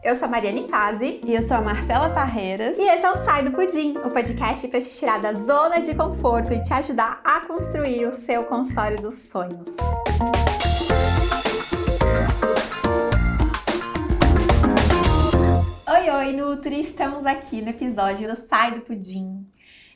Eu 0.00 0.14
sou 0.14 0.28
a 0.28 0.30
Mariane 0.30 0.68
Fazi. 0.68 1.20
E 1.24 1.34
eu 1.34 1.42
sou 1.42 1.56
a 1.56 1.60
Marcela 1.60 2.10
Parreiras. 2.10 2.78
E 2.78 2.82
esse 2.82 3.04
é 3.04 3.10
o 3.10 3.16
Sai 3.16 3.42
do 3.42 3.50
Pudim, 3.50 3.96
o 3.98 4.10
podcast 4.10 4.68
para 4.68 4.80
te 4.80 4.90
tirar 4.90 5.20
da 5.20 5.32
zona 5.32 5.80
de 5.80 5.92
conforto 5.92 6.52
e 6.52 6.62
te 6.62 6.72
ajudar 6.72 7.20
a 7.24 7.40
construir 7.40 8.06
o 8.06 8.12
seu 8.12 8.44
consultório 8.44 9.02
dos 9.02 9.16
sonhos. 9.16 9.76
Oi, 15.90 16.10
oi, 16.10 16.32
Nutri! 16.32 16.80
Estamos 16.80 17.26
aqui 17.26 17.60
no 17.60 17.70
episódio 17.70 18.28
do 18.28 18.36
Sai 18.36 18.76
do 18.76 18.82
Pudim. 18.82 19.44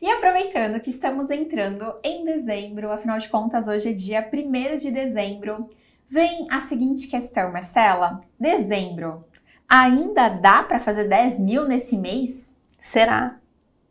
E 0.00 0.11
aproveitando 0.11 0.80
que 0.80 0.91
estamos 0.91 1.30
entrando 1.30 1.95
em 2.03 2.25
dezembro, 2.25 2.91
afinal 2.91 3.21
de 3.21 3.29
contas, 3.29 3.69
hoje 3.69 3.91
é 3.91 3.93
dia 3.93 4.29
1 4.32 4.79
de 4.79 4.91
dezembro, 4.91 5.71
vem 6.09 6.48
a 6.50 6.61
seguinte 6.61 7.07
questão, 7.07 7.53
Marcela. 7.53 8.21
Dezembro, 8.39 9.25
ainda 9.73 10.29
dá 10.29 10.62
para 10.62 10.79
fazer 10.79 11.05
10 11.05 11.38
mil 11.38 11.66
nesse 11.66 11.96
mês? 11.96 12.55
Será? 12.78 13.38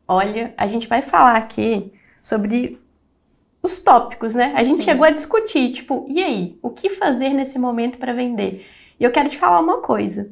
Olha, 0.07 0.53
a 0.55 0.67
gente 0.67 0.87
vai 0.87 1.01
falar 1.01 1.35
aqui 1.35 1.91
sobre 2.21 2.79
os 3.63 3.79
tópicos, 3.79 4.35
né? 4.35 4.53
A 4.55 4.63
gente 4.63 4.81
Sim. 4.81 4.85
chegou 4.85 5.05
a 5.05 5.09
discutir, 5.09 5.71
tipo, 5.71 6.05
e 6.07 6.23
aí, 6.23 6.59
o 6.61 6.69
que 6.69 6.91
fazer 6.91 7.29
nesse 7.29 7.57
momento 7.57 7.97
para 7.97 8.13
vender? 8.13 8.63
E 8.99 9.03
eu 9.03 9.11
quero 9.11 9.29
te 9.29 9.39
falar 9.39 9.59
uma 9.59 9.81
coisa. 9.81 10.29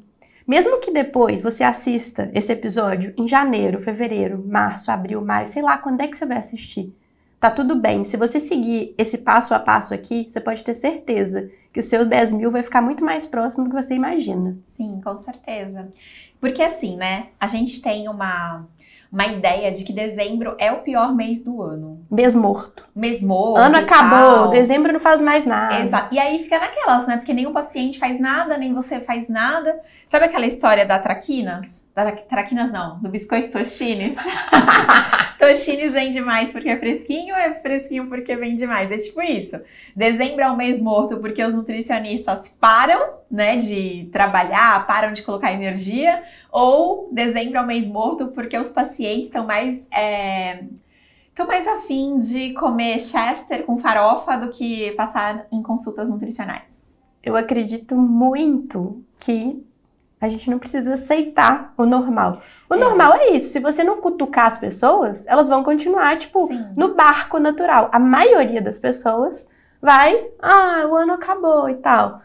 Mesmo 0.47 0.79
que 0.79 0.91
depois 0.91 1.41
você 1.41 1.63
assista 1.63 2.29
esse 2.33 2.51
episódio 2.51 3.13
em 3.17 3.27
janeiro, 3.27 3.81
fevereiro, 3.81 4.43
março, 4.47 4.91
abril, 4.91 5.19
maio, 5.21 5.47
sei 5.47 5.63
lá 5.63 5.79
quando 5.79 6.01
é 6.01 6.07
que 6.07 6.17
você 6.17 6.27
vai 6.27 6.37
assistir. 6.37 6.95
Tá 7.39 7.49
tudo 7.49 7.73
bem. 7.75 8.03
Se 8.03 8.17
você 8.17 8.39
seguir 8.39 8.93
esse 8.99 9.19
passo 9.19 9.55
a 9.55 9.59
passo 9.59 9.95
aqui, 9.95 10.27
você 10.29 10.39
pode 10.39 10.63
ter 10.63 10.75
certeza 10.75 11.49
que 11.71 11.79
o 11.79 11.83
seu 11.83 12.05
10 12.05 12.33
mil 12.33 12.51
vai 12.51 12.63
ficar 12.63 12.81
muito 12.81 13.03
mais 13.03 13.25
próximo 13.25 13.63
do 13.63 13.69
que 13.69 13.81
você 13.81 13.95
imagina. 13.95 14.57
Sim, 14.63 14.99
com 15.03 15.15
certeza. 15.17 15.91
Porque 16.39 16.61
assim, 16.61 16.95
né? 16.95 17.27
A 17.39 17.47
gente 17.47 17.81
tem 17.81 18.07
uma 18.07 18.65
uma 19.11 19.25
ideia 19.25 19.71
de 19.71 19.83
que 19.83 19.91
dezembro 19.91 20.55
é 20.59 20.71
o 20.71 20.81
pior 20.81 21.15
mês 21.15 21.43
do 21.43 21.61
ano. 21.63 22.05
Mês 22.11 22.35
morto. 22.35 22.87
Mês 22.95 23.21
morto. 23.21 23.57
Ano 23.57 23.77
acabou, 23.77 24.43
tal. 24.43 24.49
dezembro 24.51 24.93
não 24.93 24.99
faz 24.99 25.19
mais 25.19 25.45
nada. 25.45 25.83
Exato. 25.83 26.13
E 26.13 26.19
aí 26.19 26.43
fica 26.43 26.59
naquelas, 26.59 27.07
né? 27.07 27.17
Porque 27.17 27.33
nenhum 27.33 27.51
paciente 27.51 27.97
faz 27.97 28.19
nada, 28.19 28.55
nem 28.55 28.71
você 28.71 28.99
faz 28.99 29.27
nada. 29.27 29.79
Sabe 30.07 30.25
aquela 30.25 30.45
história 30.45 30.85
da 30.85 30.99
Traquinas? 30.99 31.87
Traquinas 32.27 32.71
não, 32.71 32.99
do 32.99 33.09
biscoito 33.09 33.51
Toshines. 33.51 34.17
Toshines 35.39 35.93
vende 35.93 36.19
mais 36.21 36.51
porque 36.51 36.69
é 36.69 36.77
fresquinho 36.77 37.35
é 37.35 37.53
fresquinho 37.61 38.07
porque 38.07 38.35
vende 38.35 38.65
mais? 38.67 38.91
É 38.91 38.95
tipo 38.97 39.21
isso. 39.21 39.59
Dezembro 39.95 40.43
é 40.43 40.51
o 40.51 40.57
mês 40.57 40.81
morto 40.81 41.17
porque 41.17 41.43
os 41.43 41.53
nutricionistas 41.53 42.49
param, 42.59 43.13
né, 43.29 43.57
de 43.57 44.09
trabalhar, 44.11 44.85
param 44.85 45.13
de 45.13 45.23
colocar 45.23 45.53
energia, 45.53 46.23
ou 46.51 47.09
dezembro 47.11 47.57
é 47.57 47.61
o 47.61 47.67
mês 47.67 47.87
morto 47.87 48.27
porque 48.27 48.57
os 48.57 48.69
pacientes 48.69 49.27
estão 49.27 49.45
mais 49.45 49.87
é, 49.91 50.63
mais 51.47 51.67
afim 51.67 52.19
de 52.19 52.53
comer 52.53 52.99
chester 52.99 53.63
com 53.63 53.79
farofa 53.79 54.37
do 54.37 54.49
que 54.49 54.91
passar 54.91 55.47
em 55.51 55.61
consultas 55.61 56.09
nutricionais. 56.09 56.97
Eu 57.23 57.35
acredito 57.35 57.95
muito 57.95 59.03
que 59.19 59.63
a 60.21 60.27
gente 60.27 60.49
não 60.49 60.59
precisa 60.59 60.93
aceitar 60.93 61.73
o 61.77 61.85
normal. 61.85 62.41
O 62.69 62.75
é. 62.75 62.77
normal 62.77 63.13
é 63.15 63.31
isso. 63.31 63.51
Se 63.51 63.59
você 63.59 63.83
não 63.83 64.01
cutucar 64.01 64.47
as 64.47 64.57
pessoas, 64.57 65.25
elas 65.27 65.47
vão 65.47 65.63
continuar, 65.63 66.17
tipo, 66.17 66.45
Sim. 66.47 66.67
no 66.75 66.93
barco 66.93 67.39
natural. 67.39 67.89
A 67.91 67.99
maioria 67.99 68.61
das 68.61 68.77
pessoas 68.77 69.47
vai, 69.81 70.29
ah, 70.41 70.85
o 70.89 70.95
ano 70.95 71.13
acabou 71.13 71.69
e 71.69 71.75
tal. 71.75 72.21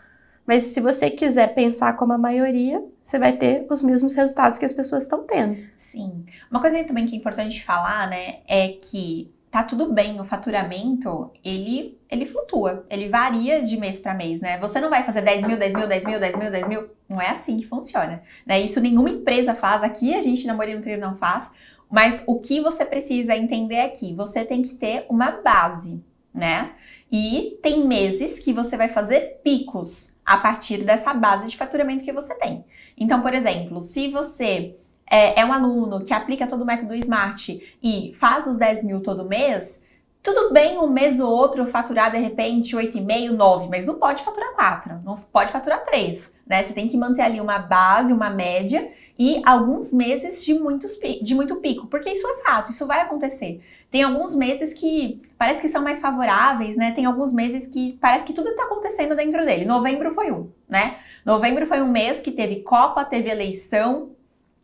Mas 0.47 0.65
se 0.65 0.81
você 0.81 1.09
quiser 1.11 1.55
pensar 1.55 1.97
como 1.97 2.13
a 2.13 2.19
maioria, 2.19 2.85
você 3.03 3.19
vai 3.19 3.33
ter 3.33 3.67
os 3.71 3.81
mesmos 3.81 4.13
resultados 4.13 4.59
que 4.59 4.65
as 4.65 4.73
pessoas 4.73 5.05
estão 5.05 5.23
tendo. 5.23 5.57
Sim. 5.77 6.25
Uma 6.51 6.61
coisa 6.61 6.83
também 6.85 7.07
que 7.07 7.15
é 7.15 7.19
importante 7.19 7.65
falar, 7.65 8.09
né, 8.09 8.41
é 8.47 8.69
que 8.69 9.34
tá 9.55 9.63
tudo 9.63 9.93
bem, 9.93 10.21
o 10.21 10.25
faturamento, 10.25 11.31
ele, 11.45 11.97
ele 12.11 12.27
flutua, 12.27 12.85
ele 12.91 13.09
varia 13.09 13.63
de 13.63 13.77
mês 13.77 14.01
para 14.01 14.13
mês, 14.13 14.41
né? 14.41 14.59
Você 14.59 14.81
não 14.81 14.91
vai 14.91 15.05
fazer 15.05 15.23
10 15.23 15.47
mil, 15.47 15.57
10 15.57 15.75
mil, 15.75 15.87
10 15.87 16.05
mil, 16.07 16.19
10 16.19 16.37
mil, 16.37 16.51
10 16.51 16.69
mil, 16.69 16.91
não 17.09 17.23
é 17.23 17.31
assim 17.31 17.59
que 17.59 17.69
funciona, 17.69 18.21
né? 18.45 18.61
Isso 18.61 18.81
nenhuma 18.81 19.11
empresa 19.11 19.55
faz, 19.55 19.85
aqui 19.85 20.13
a 20.13 20.21
gente 20.21 20.45
na 20.45 20.55
Moreno 20.55 20.83
Trio 20.83 20.99
não 20.99 21.15
faz, 21.15 21.53
mas 21.89 22.25
o 22.27 22.41
que 22.41 22.61
você 22.61 22.85
precisa 22.85 23.37
entender 23.37 23.79
aqui, 23.79 24.11
é 24.11 24.17
você 24.17 24.45
tem 24.45 24.61
que 24.61 24.75
ter 24.75 25.07
uma 25.09 25.31
base, 25.31 26.03
né? 26.35 26.73
E 27.13 27.57
tem 27.63 27.87
meses 27.87 28.41
que 28.41 28.53
você 28.53 28.77
vai 28.77 28.89
fazer 28.89 29.41
picos 29.45 30.19
a 30.27 30.37
partir 30.37 30.79
dessa 30.79 31.15
base 31.15 31.47
de 31.47 31.57
faturamento 31.57 32.05
que 32.05 32.13
você 32.13 32.35
tem. 32.35 32.65
Então, 32.99 33.23
por 33.23 33.33
exemplo, 33.33 33.81
se 33.81 34.09
você 34.09 34.75
é, 35.11 35.41
é 35.41 35.45
um 35.45 35.53
aluno 35.53 36.05
que 36.05 36.13
aplica 36.13 36.47
todo 36.47 36.63
o 36.63 36.67
método 36.67 36.95
SMART 36.95 37.49
e 37.83 38.15
faz 38.19 38.47
os 38.47 38.59
10 38.59 38.85
mil 38.85 39.01
todo 39.01 39.29
mês, 39.29 39.85
tudo 40.25 40.55
bem 40.55 40.79
um 40.79 40.89
mês 40.89 41.21
ou 41.21 41.31
outro 41.31 41.67
faturar 41.67 42.11
de 42.11 42.17
repente 42.17 42.75
8,5, 42.75 43.31
9, 43.31 43.69
mas 43.69 43.85
não 43.85 43.97
pode 43.97 44.23
faturar 44.23 44.55
4, 44.55 45.03
não 45.05 45.17
pode 45.17 45.53
faturar 45.53 45.85
3, 45.85 46.35
né? 46.47 46.63
Você 46.63 46.73
tem 46.73 46.89
que 46.89 46.97
manter 46.97 47.21
ali 47.21 47.41
uma 47.43 47.59
base, 47.59 48.11
uma 48.11 48.31
média 48.31 48.91
e 49.19 49.43
alguns 49.45 49.93
meses 49.93 50.43
de, 50.43 50.55
muitos, 50.55 50.99
de 51.23 51.35
muito 51.35 51.57
pico, 51.57 51.87
porque 51.89 52.11
isso 52.11 52.27
é 52.27 52.43
fato, 52.43 52.73
isso 52.73 52.87
vai 52.87 53.01
acontecer. 53.03 53.63
Tem 53.91 54.03
alguns 54.03 54.35
meses 54.35 54.73
que 54.73 55.21
parece 55.39 55.61
que 55.61 55.69
são 55.69 55.83
mais 55.83 56.01
favoráveis, 56.01 56.77
né? 56.77 56.93
Tem 56.93 57.05
alguns 57.05 57.33
meses 57.33 57.69
que 57.69 57.99
parece 58.01 58.25
que 58.25 58.33
tudo 58.33 58.49
está 58.49 58.65
acontecendo 58.65 59.15
dentro 59.15 59.45
dele. 59.45 59.67
Novembro 59.67 60.13
foi 60.13 60.33
um, 60.33 60.51
né? 60.67 60.97
Novembro 61.25 61.67
foi 61.67 61.83
um 61.83 61.93
mês 61.93 62.21
que 62.21 62.33
teve 62.33 62.63
Copa, 62.63 63.05
teve 63.05 63.29
eleição, 63.29 64.14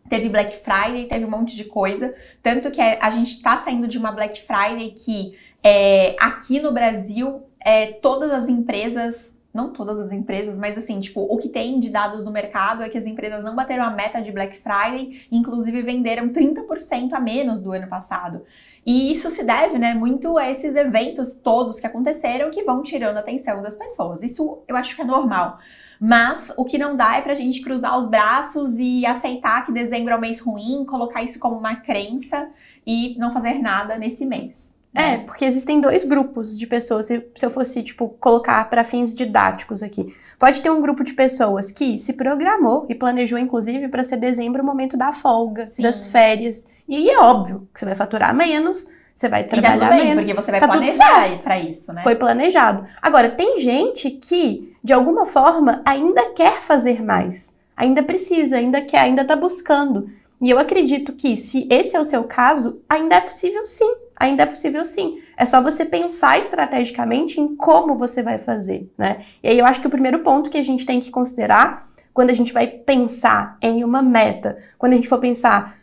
teve 0.09 0.29
Black 0.29 0.59
Friday, 0.59 1.07
teve 1.07 1.25
um 1.25 1.31
monte 1.31 1.57
de 1.57 1.65
coisa. 1.65 2.15
Tanto 2.43 2.71
que 2.71 2.81
a 2.81 3.11
gente 3.11 3.35
está 3.35 3.59
saindo 3.59 3.87
de 3.87 3.99
uma 3.99 4.13
Black 4.13 4.43
Friday 4.43 4.93
que 4.93 5.37
é, 5.63 6.17
aqui 6.19 6.61
no 6.61 6.73
Brasil 6.73 7.43
é, 7.61 7.93
todas 7.93 8.31
as 8.31 8.49
empresas. 8.49 9.39
Não 9.53 9.73
todas 9.73 9.99
as 9.99 10.13
empresas, 10.13 10.61
mas 10.61 10.79
assim, 10.79 11.01
tipo, 11.01 11.23
o 11.23 11.37
que 11.37 11.49
tem 11.49 11.81
de 11.81 11.91
dados 11.91 12.25
no 12.25 12.31
mercado 12.31 12.85
é 12.85 12.89
que 12.89 12.97
as 12.97 13.05
empresas 13.05 13.43
não 13.43 13.57
bateram 13.57 13.83
a 13.83 13.91
meta 13.91 14.23
de 14.23 14.31
Black 14.31 14.57
Friday, 14.57 15.27
inclusive 15.29 15.83
venderam 15.83 16.29
30% 16.29 17.13
a 17.13 17.19
menos 17.19 17.61
do 17.61 17.73
ano 17.73 17.89
passado. 17.89 18.43
E 18.87 19.11
isso 19.11 19.29
se 19.29 19.45
deve, 19.45 19.77
né, 19.77 19.93
muito 19.93 20.39
a 20.39 20.49
esses 20.49 20.77
eventos 20.77 21.37
todos 21.37 21.81
que 21.81 21.87
aconteceram 21.87 22.51
que 22.51 22.63
vão 22.63 22.83
tirando 22.83 23.17
a 23.17 23.21
atenção 23.21 23.61
das 23.61 23.75
pessoas. 23.75 24.23
Isso 24.23 24.63
eu 24.69 24.77
acho 24.77 24.95
que 24.95 25.03
é 25.03 25.05
normal. 25.05 25.59
Mas 26.01 26.51
o 26.57 26.65
que 26.65 26.79
não 26.79 26.97
dá 26.97 27.19
é 27.19 27.21
pra 27.21 27.35
gente 27.35 27.61
cruzar 27.61 27.99
os 27.99 28.09
braços 28.09 28.79
e 28.79 29.05
aceitar 29.05 29.67
que 29.67 29.73
dezembro 29.73 30.15
é 30.15 30.17
um 30.17 30.21
mês 30.21 30.41
ruim, 30.41 30.87
colocar 30.87 31.23
isso 31.23 31.39
como 31.39 31.57
uma 31.57 31.77
crença 31.77 32.49
e 32.87 33.15
não 33.19 33.31
fazer 33.33 33.61
nada 33.61 33.99
nesse 33.99 34.25
mês. 34.25 34.75
Né? 34.95 35.15
É, 35.15 35.19
porque 35.19 35.45
existem 35.45 35.79
dois 35.79 36.03
grupos 36.03 36.59
de 36.59 36.67
pessoas, 36.67 37.07
se, 37.07 37.25
se 37.37 37.45
eu 37.45 37.51
fosse, 37.51 37.83
tipo, 37.83 38.09
colocar 38.19 38.69
para 38.71 38.83
fins 38.83 39.15
didáticos 39.15 39.83
aqui. 39.83 40.15
Pode 40.39 40.63
ter 40.63 40.71
um 40.71 40.81
grupo 40.81 41.05
de 41.05 41.13
pessoas 41.13 41.71
que 41.71 41.99
se 41.99 42.15
programou 42.15 42.87
e 42.89 42.95
planejou, 42.95 43.39
inclusive, 43.39 43.89
para 43.89 44.03
ser 44.03 44.17
dezembro 44.17 44.63
o 44.63 44.67
momento 44.67 44.97
da 44.97 45.13
folga, 45.13 45.67
Sim. 45.67 45.83
das 45.83 46.07
férias. 46.07 46.67
E 46.89 47.11
é 47.11 47.19
óbvio 47.19 47.69
que 47.73 47.79
você 47.79 47.85
vai 47.85 47.95
faturar 47.95 48.35
menos, 48.35 48.89
você 49.15 49.29
vai 49.29 49.45
trabalhar 49.45 49.77
e 49.77 49.81
tá 49.81 49.89
bem, 49.91 50.05
menos. 50.05 50.15
Porque 50.25 50.35
você 50.35 50.51
vai 50.51 50.61
tá 50.61 50.69
planejar 50.69 51.39
para 51.43 51.59
isso, 51.59 51.93
né? 51.93 52.03
Foi 52.03 52.17
planejado. 52.17 52.87
Agora, 53.01 53.31
tem 53.31 53.59
gente 53.59 54.11
que, 54.11 54.75
de 54.83 54.93
alguma 54.93 55.27
forma, 55.27 55.83
ainda 55.85 56.31
quer 56.31 56.61
fazer 56.61 57.03
mais. 57.03 57.57
Ainda 57.77 58.03
precisa, 58.03 58.57
ainda 58.57 58.81
quer, 58.81 59.01
ainda 59.01 59.23
está 59.23 59.37
buscando. 59.37 60.11
E 60.41 60.49
eu 60.49 60.59
acredito 60.59 61.13
que, 61.13 61.37
se 61.37 61.67
esse 61.71 61.95
é 61.95 62.01
o 62.01 62.05
seu 62.05 62.25
caso, 62.25 62.81
ainda 62.89 63.17
é 63.17 63.21
possível 63.21 63.67
sim. 63.67 63.95
Ainda 64.17 64.43
é 64.43 64.47
possível 64.47 64.85
sim. 64.85 65.21
É 65.37 65.45
só 65.45 65.63
você 65.63 65.85
pensar 65.85 66.39
estrategicamente 66.39 67.41
em 67.41 67.57
como 67.57 67.97
você 67.97 68.23
vai 68.23 68.39
fazer, 68.39 68.91
né? 68.97 69.25
E 69.43 69.49
aí 69.49 69.59
eu 69.59 69.67
acho 69.67 69.81
que 69.81 69.87
o 69.87 69.91
primeiro 69.91 70.21
ponto 70.21 70.51
que 70.51 70.59
a 70.59 70.63
gente 70.63 70.85
tem 70.85 71.01
que 71.01 71.11
considerar 71.11 71.87
quando 72.13 72.31
a 72.31 72.35
gente 72.35 72.53
vai 72.53 72.67
pensar 72.67 73.57
em 73.63 73.83
uma 73.85 74.03
meta, 74.03 74.59
quando 74.79 74.93
a 74.93 74.97
gente 74.97 75.09
for 75.09 75.19
pensar 75.19 75.80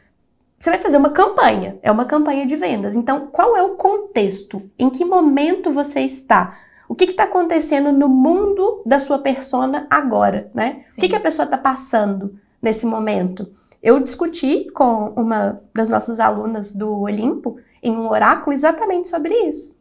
você 0.60 0.72
vai 0.72 0.80
fazer 0.80 0.98
uma 0.98 1.12
campanha, 1.12 1.78
é 1.82 1.92
uma 1.92 2.06
campanha 2.06 2.46
de 2.46 2.56
vendas. 2.56 2.96
Então, 2.96 3.28
qual 3.28 3.56
é 3.56 3.62
o 3.62 3.76
contexto? 3.76 4.62
Em 4.78 4.90
que 4.90 5.06
momento 5.06 5.72
você 5.72 6.02
está? 6.02 6.58
O 6.90 6.96
que 6.96 7.06
está 7.06 7.24
acontecendo 7.24 7.92
no 7.92 8.10
mundo 8.10 8.82
da 8.86 9.00
sua 9.00 9.20
persona 9.20 9.86
agora, 9.90 10.50
né? 10.54 10.86
Sim. 10.90 11.00
O 11.00 11.02
que, 11.02 11.10
que 11.10 11.16
a 11.16 11.20
pessoa 11.20 11.44
está 11.44 11.58
passando 11.58 12.40
nesse 12.62 12.86
momento? 12.86 13.48
Eu 13.84 14.00
discuti 14.00 14.68
com 14.74 15.10
uma 15.16 15.62
das 15.74 15.90
nossas 15.90 16.20
alunas 16.20 16.74
do 16.74 17.02
Olimpo 17.02 17.58
em 17.84 17.92
um 17.92 18.10
oráculo 18.10 18.54
exatamente 18.54 19.08
sobre 19.08 19.34
isso, 19.48 19.78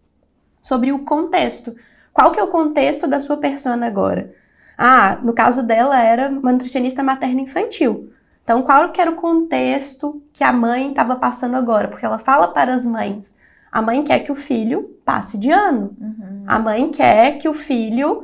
sobre 0.61 0.93
o 0.93 1.05
contexto. 1.05 1.75
Qual 2.13 2.33
que 2.33 2.41
é 2.41 2.43
o 2.43 2.49
contexto 2.49 3.07
da 3.07 3.21
sua 3.21 3.39
persona 3.39 3.87
agora? 3.87 4.35
Ah, 4.77 5.19
no 5.23 5.33
caso 5.33 5.63
dela 5.63 5.99
era 6.03 6.29
uma 6.29 6.53
nutricionista 6.53 7.03
materna 7.03 7.41
infantil. 7.41 8.13
Então, 8.47 8.63
qual 8.63 8.93
que 8.93 9.01
era 9.01 9.11
o 9.11 9.17
contexto 9.17 10.23
que 10.33 10.45
a 10.45 10.53
mãe 10.53 10.91
estava 10.91 11.17
passando 11.17 11.57
agora? 11.57 11.89
Porque 11.89 12.07
ela 12.07 12.21
fala 12.21 12.47
para 12.47 12.73
as 12.73 12.87
mães: 12.87 13.35
a 13.73 13.83
mãe 13.83 14.05
quer 14.05 14.21
que 14.21 14.31
o 14.31 14.37
filho 14.37 14.97
passe 15.05 15.37
de 15.37 15.51
ano. 15.51 15.97
Uhum. 16.01 16.45
A 16.47 16.57
mãe 16.57 16.89
quer 16.93 17.39
que 17.39 17.49
o 17.49 17.55
filho. 17.55 18.23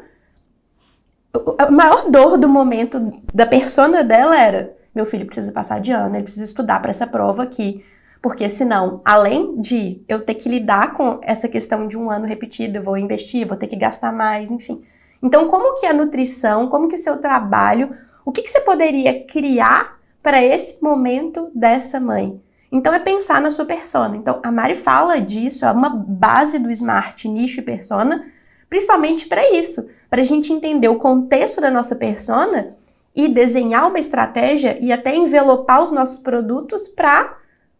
A 1.59 1.69
maior 1.73 2.09
dor 2.09 2.39
do 2.39 2.49
momento 2.49 3.21
da 3.35 3.45
persona 3.45 4.05
dela 4.05 4.41
era: 4.41 4.77
meu 4.95 5.05
filho 5.05 5.27
precisa 5.27 5.51
passar 5.51 5.81
de 5.81 5.91
ano, 5.91 6.15
ele 6.15 6.23
precisa 6.23 6.45
estudar 6.45 6.81
para 6.81 6.93
essa 6.93 7.07
prova 7.07 7.43
aqui. 7.43 7.85
Porque 8.23 8.49
senão, 8.49 9.01
além 9.05 9.61
de 9.61 10.05
eu 10.07 10.21
ter 10.21 10.35
que 10.35 10.49
lidar 10.49 10.95
com 10.95 11.19
essa 11.23 11.49
questão 11.49 11.89
de 11.89 11.99
um 11.99 12.09
ano 12.09 12.27
repetido, 12.27 12.79
eu 12.79 12.83
vou 12.85 12.97
investir, 12.97 13.45
vou 13.45 13.57
ter 13.57 13.67
que 13.67 13.75
gastar 13.75 14.13
mais, 14.13 14.53
enfim. 14.53 14.85
Então, 15.21 15.49
como 15.49 15.81
que 15.81 15.87
a 15.87 15.93
nutrição, 15.93 16.69
como 16.69 16.87
que 16.87 16.95
o 16.95 16.99
seu 16.99 17.21
trabalho, 17.21 17.93
o 18.25 18.31
que, 18.31 18.43
que 18.43 18.51
você 18.51 18.61
poderia 18.61 19.25
criar 19.27 20.01
para 20.23 20.43
esse 20.43 20.83
momento 20.83 21.51
dessa 21.55 21.99
mãe? 21.99 22.41
Então, 22.71 22.95
é 22.95 22.99
pensar 22.99 23.41
na 23.41 23.51
sua 23.51 23.67
persona. 23.67 24.17
Então, 24.17 24.41
a 24.43 24.51
Mari 24.51 24.75
fala 24.75 25.21
disso, 25.21 25.67
é 25.67 25.71
uma 25.71 25.91
base 25.91 26.59
do 26.59 26.71
Smart 26.71 27.29
Nicho 27.29 27.61
e 27.61 27.63
Persona, 27.63 28.25
principalmente 28.71 29.27
para 29.27 29.51
isso, 29.51 29.91
para 30.09 30.23
a 30.23 30.25
gente 30.25 30.53
entender 30.53 30.89
o 30.89 30.97
contexto 30.97 31.61
da 31.61 31.71
nossa 31.71 31.97
persona 31.97 32.75
e 33.15 33.29
desenhar 33.29 33.89
uma 33.89 33.99
estratégia 33.99 34.79
e 34.81 34.91
até 34.91 35.15
envelopar 35.15 35.83
os 35.83 35.91
nossos 35.91 36.19
produtos 36.19 36.89
para 36.89 37.37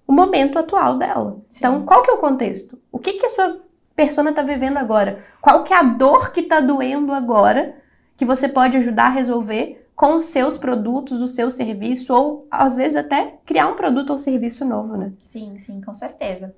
o 0.07 0.13
momento 0.13 0.59
atual 0.59 0.99
dela. 0.99 1.39
Sim. 1.49 1.59
Então, 1.59 1.83
qual 1.87 2.03
que 2.03 2.11
é 2.11 2.15
o 2.15 2.19
contexto? 2.19 2.79
O 2.91 2.99
que, 2.99 3.15
que 3.15 3.25
a 3.25 3.31
sua 3.31 3.61
persona 3.97 4.31
está 4.31 4.43
vivendo 4.43 4.77
agora? 4.77 5.25
Qual 5.41 5.65
que 5.65 5.73
é 5.73 5.77
a 5.77 5.83
dor 5.83 6.33
que 6.33 6.41
está 6.41 6.61
doendo 6.61 7.13
agora 7.13 7.77
que 8.17 8.25
você 8.27 8.47
pode 8.47 8.77
ajudar 8.77 9.07
a 9.07 9.11
resolver 9.11 9.82
com 10.03 10.17
os 10.17 10.25
seus 10.25 10.59
produtos, 10.59 11.21
o 11.21 11.29
seu 11.29 11.49
serviço, 11.49 12.13
ou 12.13 12.49
às 12.51 12.75
vezes 12.75 12.97
até 12.97 13.35
criar 13.47 13.69
um 13.69 13.77
produto 13.77 14.11
ou 14.11 14.19
serviço 14.19 14.65
novo, 14.65 14.97
né? 14.97 15.13
Sim, 15.23 15.57
sim, 15.61 15.81
com 15.81 15.95
certeza. 15.95 16.53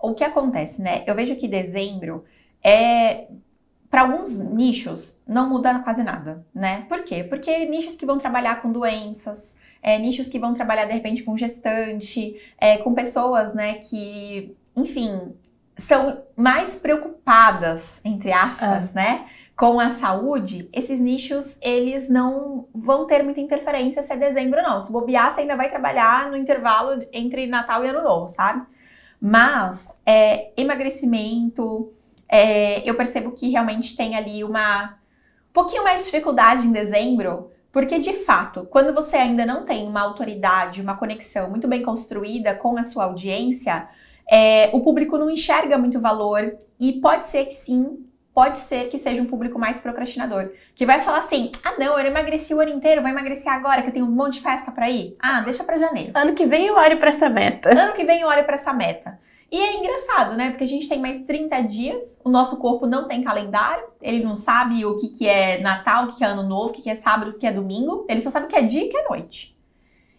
O 0.00 0.14
que 0.14 0.24
acontece, 0.24 0.80
né? 0.80 1.04
Eu 1.06 1.14
vejo 1.14 1.36
que 1.36 1.46
dezembro 1.46 2.24
é 2.64 3.26
para 3.90 4.00
alguns 4.00 4.38
nichos 4.38 5.20
não 5.28 5.46
muda 5.46 5.78
quase 5.80 6.02
nada, 6.02 6.42
né? 6.54 6.86
Por 6.88 7.04
quê? 7.04 7.22
Porque 7.22 7.66
nichos 7.66 7.96
que 7.96 8.06
vão 8.06 8.16
trabalhar 8.16 8.62
com 8.62 8.72
doenças, 8.72 9.58
é, 9.82 9.98
nichos 9.98 10.30
que 10.30 10.38
vão 10.38 10.54
trabalhar 10.54 10.86
de 10.86 10.94
repente 10.94 11.22
com 11.22 11.36
gestante, 11.36 12.40
é, 12.56 12.78
com 12.78 12.94
pessoas, 12.94 13.52
né, 13.52 13.74
que, 13.74 14.56
enfim, 14.74 15.34
são 15.76 16.22
mais 16.34 16.76
preocupadas, 16.76 18.00
entre 18.02 18.32
aspas, 18.32 18.96
é. 18.96 18.98
né, 18.98 19.26
com 19.56 19.80
a 19.80 19.88
saúde, 19.88 20.68
esses 20.70 21.00
nichos, 21.00 21.58
eles 21.62 22.10
não 22.10 22.68
vão 22.74 23.06
ter 23.06 23.22
muita 23.22 23.40
interferência 23.40 24.02
se 24.02 24.12
é 24.12 24.16
dezembro 24.16 24.62
não. 24.62 24.80
Se 24.80 24.92
bobear, 24.92 25.32
você 25.32 25.40
ainda 25.40 25.56
vai 25.56 25.70
trabalhar 25.70 26.30
no 26.30 26.36
intervalo 26.36 27.02
entre 27.10 27.46
Natal 27.46 27.82
e 27.84 27.88
Ano 27.88 28.02
Novo, 28.02 28.28
sabe? 28.28 28.66
Mas, 29.18 30.02
é, 30.04 30.50
emagrecimento, 30.58 31.90
é, 32.28 32.88
eu 32.88 32.94
percebo 32.94 33.32
que 33.32 33.48
realmente 33.48 33.96
tem 33.96 34.14
ali 34.14 34.44
uma 34.44 34.98
um 35.50 35.52
pouquinho 35.56 35.82
mais 35.82 36.00
de 36.00 36.10
dificuldade 36.10 36.66
em 36.66 36.72
dezembro, 36.72 37.50
porque 37.72 37.98
de 37.98 38.12
fato, 38.24 38.66
quando 38.70 38.92
você 38.92 39.16
ainda 39.16 39.46
não 39.46 39.64
tem 39.64 39.88
uma 39.88 40.02
autoridade, 40.02 40.82
uma 40.82 40.98
conexão 40.98 41.48
muito 41.48 41.66
bem 41.66 41.82
construída 41.82 42.54
com 42.54 42.76
a 42.76 42.84
sua 42.84 43.04
audiência, 43.04 43.88
é, 44.30 44.68
o 44.74 44.80
público 44.80 45.16
não 45.16 45.30
enxerga 45.30 45.78
muito 45.78 45.98
valor 45.98 46.58
e 46.78 47.00
pode 47.00 47.26
ser 47.26 47.46
que 47.46 47.54
sim, 47.54 48.06
pode 48.36 48.58
ser 48.58 48.90
que 48.90 48.98
seja 48.98 49.22
um 49.22 49.24
público 49.24 49.58
mais 49.58 49.80
procrastinador, 49.80 50.50
que 50.74 50.84
vai 50.84 51.00
falar 51.00 51.20
assim: 51.20 51.50
"Ah, 51.64 51.72
não, 51.78 51.98
eu 51.98 52.04
emagreci 52.04 52.52
o 52.52 52.60
ano 52.60 52.72
inteiro, 52.72 53.00
vou 53.00 53.10
emagrecer 53.10 53.50
agora 53.50 53.80
que 53.80 53.88
eu 53.88 53.92
tenho 53.94 54.04
um 54.04 54.10
monte 54.10 54.34
de 54.34 54.40
festa 54.42 54.70
para 54.70 54.90
ir". 54.90 55.16
Ah, 55.18 55.40
deixa 55.40 55.64
para 55.64 55.78
janeiro. 55.78 56.12
Ano 56.14 56.34
que 56.34 56.44
vem 56.44 56.66
eu 56.66 56.74
olho 56.74 56.98
para 56.98 57.08
essa 57.08 57.30
meta. 57.30 57.70
Ano 57.70 57.94
que 57.94 58.04
vem 58.04 58.20
eu 58.20 58.28
olho 58.28 58.44
para 58.44 58.56
essa 58.56 58.74
meta. 58.74 59.18
E 59.50 59.58
é 59.58 59.78
engraçado, 59.78 60.36
né? 60.36 60.50
Porque 60.50 60.64
a 60.64 60.68
gente 60.68 60.86
tem 60.86 61.00
mais 61.00 61.22
30 61.22 61.62
dias, 61.62 62.20
o 62.22 62.28
nosso 62.28 62.58
corpo 62.58 62.86
não 62.86 63.08
tem 63.08 63.22
calendário, 63.22 63.84
ele 64.02 64.22
não 64.22 64.36
sabe 64.36 64.84
o 64.84 64.98
que, 64.98 65.08
que 65.08 65.26
é 65.26 65.58
Natal, 65.62 66.04
o 66.04 66.08
que, 66.08 66.18
que 66.18 66.24
é 66.24 66.26
Ano 66.26 66.42
Novo, 66.42 66.70
o 66.70 66.72
que, 66.74 66.82
que 66.82 66.90
é 66.90 66.94
sábado, 66.94 67.30
o 67.30 67.38
que 67.38 67.46
é 67.46 67.52
domingo, 67.52 68.04
ele 68.06 68.20
só 68.20 68.28
sabe 68.28 68.46
o 68.46 68.48
que 68.48 68.56
é 68.56 68.62
dia 68.62 68.84
e 68.84 68.88
o 68.88 68.90
que 68.90 68.98
é 68.98 69.08
noite. 69.08 69.56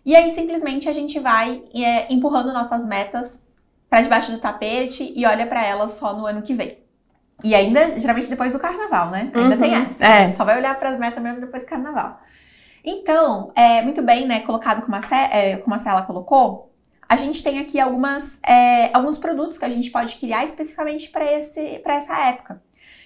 E 0.03 0.15
aí, 0.15 0.31
simplesmente, 0.31 0.89
a 0.89 0.93
gente 0.93 1.19
vai 1.19 1.61
é, 1.75 2.11
empurrando 2.11 2.51
nossas 2.51 2.83
metas 2.87 3.45
para 3.87 4.01
debaixo 4.01 4.31
do 4.31 4.39
tapete 4.39 5.13
e 5.15 5.23
olha 5.23 5.45
para 5.45 5.63
elas 5.63 5.91
só 5.91 6.13
no 6.13 6.25
ano 6.25 6.41
que 6.41 6.55
vem. 6.55 6.86
E 7.43 7.53
ainda, 7.53 7.99
geralmente, 7.99 8.29
depois 8.29 8.51
do 8.51 8.59
carnaval, 8.59 9.09
né? 9.09 9.31
Ainda 9.33 9.55
uhum, 9.55 9.57
tem 9.57 9.75
essa. 9.75 10.03
É. 10.03 10.33
Só 10.33 10.43
vai 10.43 10.57
olhar 10.57 10.77
para 10.77 10.89
as 10.89 10.99
metas 10.99 11.21
mesmo 11.21 11.39
depois 11.39 11.63
do 11.63 11.69
carnaval. 11.69 12.19
Então, 12.83 13.51
é, 13.55 13.81
muito 13.81 14.01
bem, 14.01 14.25
né? 14.25 14.41
Colocado 14.41 14.81
como 14.81 14.95
a, 14.95 15.01
Ce 15.01 15.13
é, 15.13 15.57
como 15.57 15.75
a 15.75 15.77
Cela 15.77 16.01
colocou, 16.01 16.73
a 17.07 17.15
gente 17.15 17.43
tem 17.43 17.59
aqui 17.59 17.79
algumas, 17.79 18.41
é, 18.43 18.89
alguns 18.93 19.17
produtos 19.17 19.57
que 19.57 19.65
a 19.65 19.69
gente 19.69 19.91
pode 19.91 20.15
criar 20.15 20.43
especificamente 20.43 21.09
para 21.09 21.95
essa 21.95 22.17
época. 22.27 22.61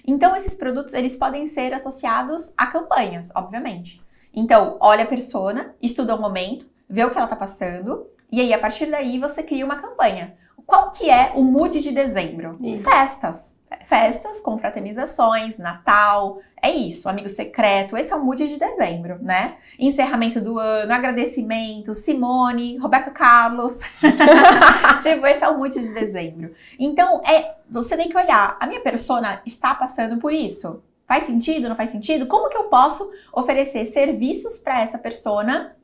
Então, 0.07 0.35
esses 0.35 0.55
produtos, 0.55 0.93
eles 0.93 1.15
podem 1.15 1.45
ser 1.45 1.73
associados 1.73 2.53
a 2.57 2.67
campanhas, 2.67 3.31
obviamente. 3.35 4.01
Então, 4.33 4.77
olha 4.79 5.03
a 5.03 5.07
persona, 5.07 5.75
estuda 5.81 6.15
o 6.15 6.21
momento, 6.21 6.65
vê 6.89 7.03
o 7.03 7.11
que 7.11 7.17
ela 7.17 7.25
está 7.25 7.35
passando, 7.35 8.07
e 8.31 8.39
aí, 8.39 8.53
a 8.53 8.57
partir 8.57 8.85
daí, 8.85 9.19
você 9.19 9.43
cria 9.43 9.65
uma 9.65 9.75
campanha. 9.75 10.35
Qual 10.65 10.89
que 10.89 11.09
é 11.09 11.33
o 11.35 11.43
mood 11.43 11.79
de 11.81 11.91
dezembro? 11.91 12.57
Isso. 12.61 12.83
Festas 12.83 13.60
festas, 13.85 14.39
confraternizações, 14.41 15.57
Natal, 15.57 16.39
é 16.61 16.69
isso, 16.69 17.09
amigo 17.09 17.29
secreto, 17.29 17.97
esse 17.97 18.13
é 18.13 18.15
o 18.15 18.23
mood 18.23 18.47
de 18.47 18.57
dezembro, 18.57 19.17
né? 19.21 19.55
Encerramento 19.79 20.39
do 20.39 20.59
ano, 20.59 20.93
agradecimento, 20.93 21.93
Simone, 21.93 22.77
Roberto 22.77 23.11
Carlos. 23.11 23.79
tipo, 25.01 25.25
esse 25.25 25.43
é 25.43 25.47
o 25.47 25.57
mood 25.57 25.73
de 25.73 25.93
dezembro. 25.93 26.53
Então, 26.77 27.21
é, 27.25 27.55
você 27.69 27.97
tem 27.97 28.09
que 28.09 28.17
olhar, 28.17 28.57
a 28.59 28.67
minha 28.67 28.81
persona 28.81 29.41
está 29.45 29.73
passando 29.73 30.19
por 30.19 30.31
isso? 30.31 30.83
Faz 31.07 31.23
sentido, 31.23 31.67
não 31.67 31.75
faz 31.75 31.89
sentido? 31.89 32.27
Como 32.27 32.49
que 32.49 32.57
eu 32.57 32.65
posso 32.65 33.11
oferecer 33.33 33.85
serviços 33.85 34.59
para 34.59 34.81
essa 34.81 34.97
persona 34.97 35.75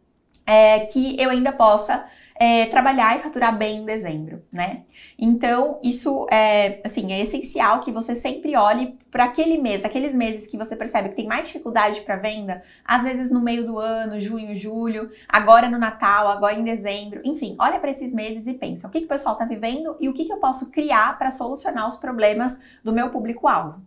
é, 0.45 0.81
que 0.81 1.19
eu 1.21 1.29
ainda 1.29 1.51
possa 1.51 2.05
é, 2.39 2.65
trabalhar 2.67 3.17
e 3.17 3.21
faturar 3.21 3.57
bem 3.57 3.79
em 3.79 3.85
dezembro, 3.85 4.43
né? 4.51 4.83
Então, 5.17 5.79
isso 5.83 6.27
é, 6.31 6.79
assim, 6.85 7.11
é 7.11 7.19
essencial 7.19 7.81
que 7.81 7.91
você 7.91 8.13
sempre 8.13 8.55
olhe 8.55 8.97
para 9.09 9.25
aquele 9.25 9.57
mês, 9.57 9.83
aqueles 9.83 10.13
meses 10.13 10.45
que 10.45 10.57
você 10.57 10.75
percebe 10.75 11.09
que 11.09 11.15
tem 11.15 11.27
mais 11.27 11.47
dificuldade 11.47 12.01
para 12.01 12.15
venda, 12.15 12.63
às 12.85 13.03
vezes 13.03 13.31
no 13.31 13.41
meio 13.41 13.65
do 13.65 13.79
ano, 13.79 14.21
junho, 14.21 14.55
julho, 14.55 15.09
agora 15.27 15.69
no 15.69 15.79
Natal, 15.79 16.27
agora 16.27 16.53
em 16.53 16.63
dezembro, 16.63 17.21
enfim, 17.23 17.55
olha 17.59 17.79
para 17.79 17.89
esses 17.89 18.13
meses 18.13 18.45
e 18.45 18.53
pensa 18.53 18.87
o 18.87 18.91
que, 18.91 18.99
que 18.99 19.05
o 19.05 19.09
pessoal 19.09 19.33
está 19.33 19.45
vivendo 19.45 19.95
e 19.99 20.07
o 20.07 20.13
que, 20.13 20.25
que 20.25 20.33
eu 20.33 20.37
posso 20.37 20.71
criar 20.71 21.17
para 21.17 21.31
solucionar 21.31 21.87
os 21.87 21.95
problemas 21.95 22.61
do 22.83 22.93
meu 22.93 23.09
público-alvo. 23.09 23.81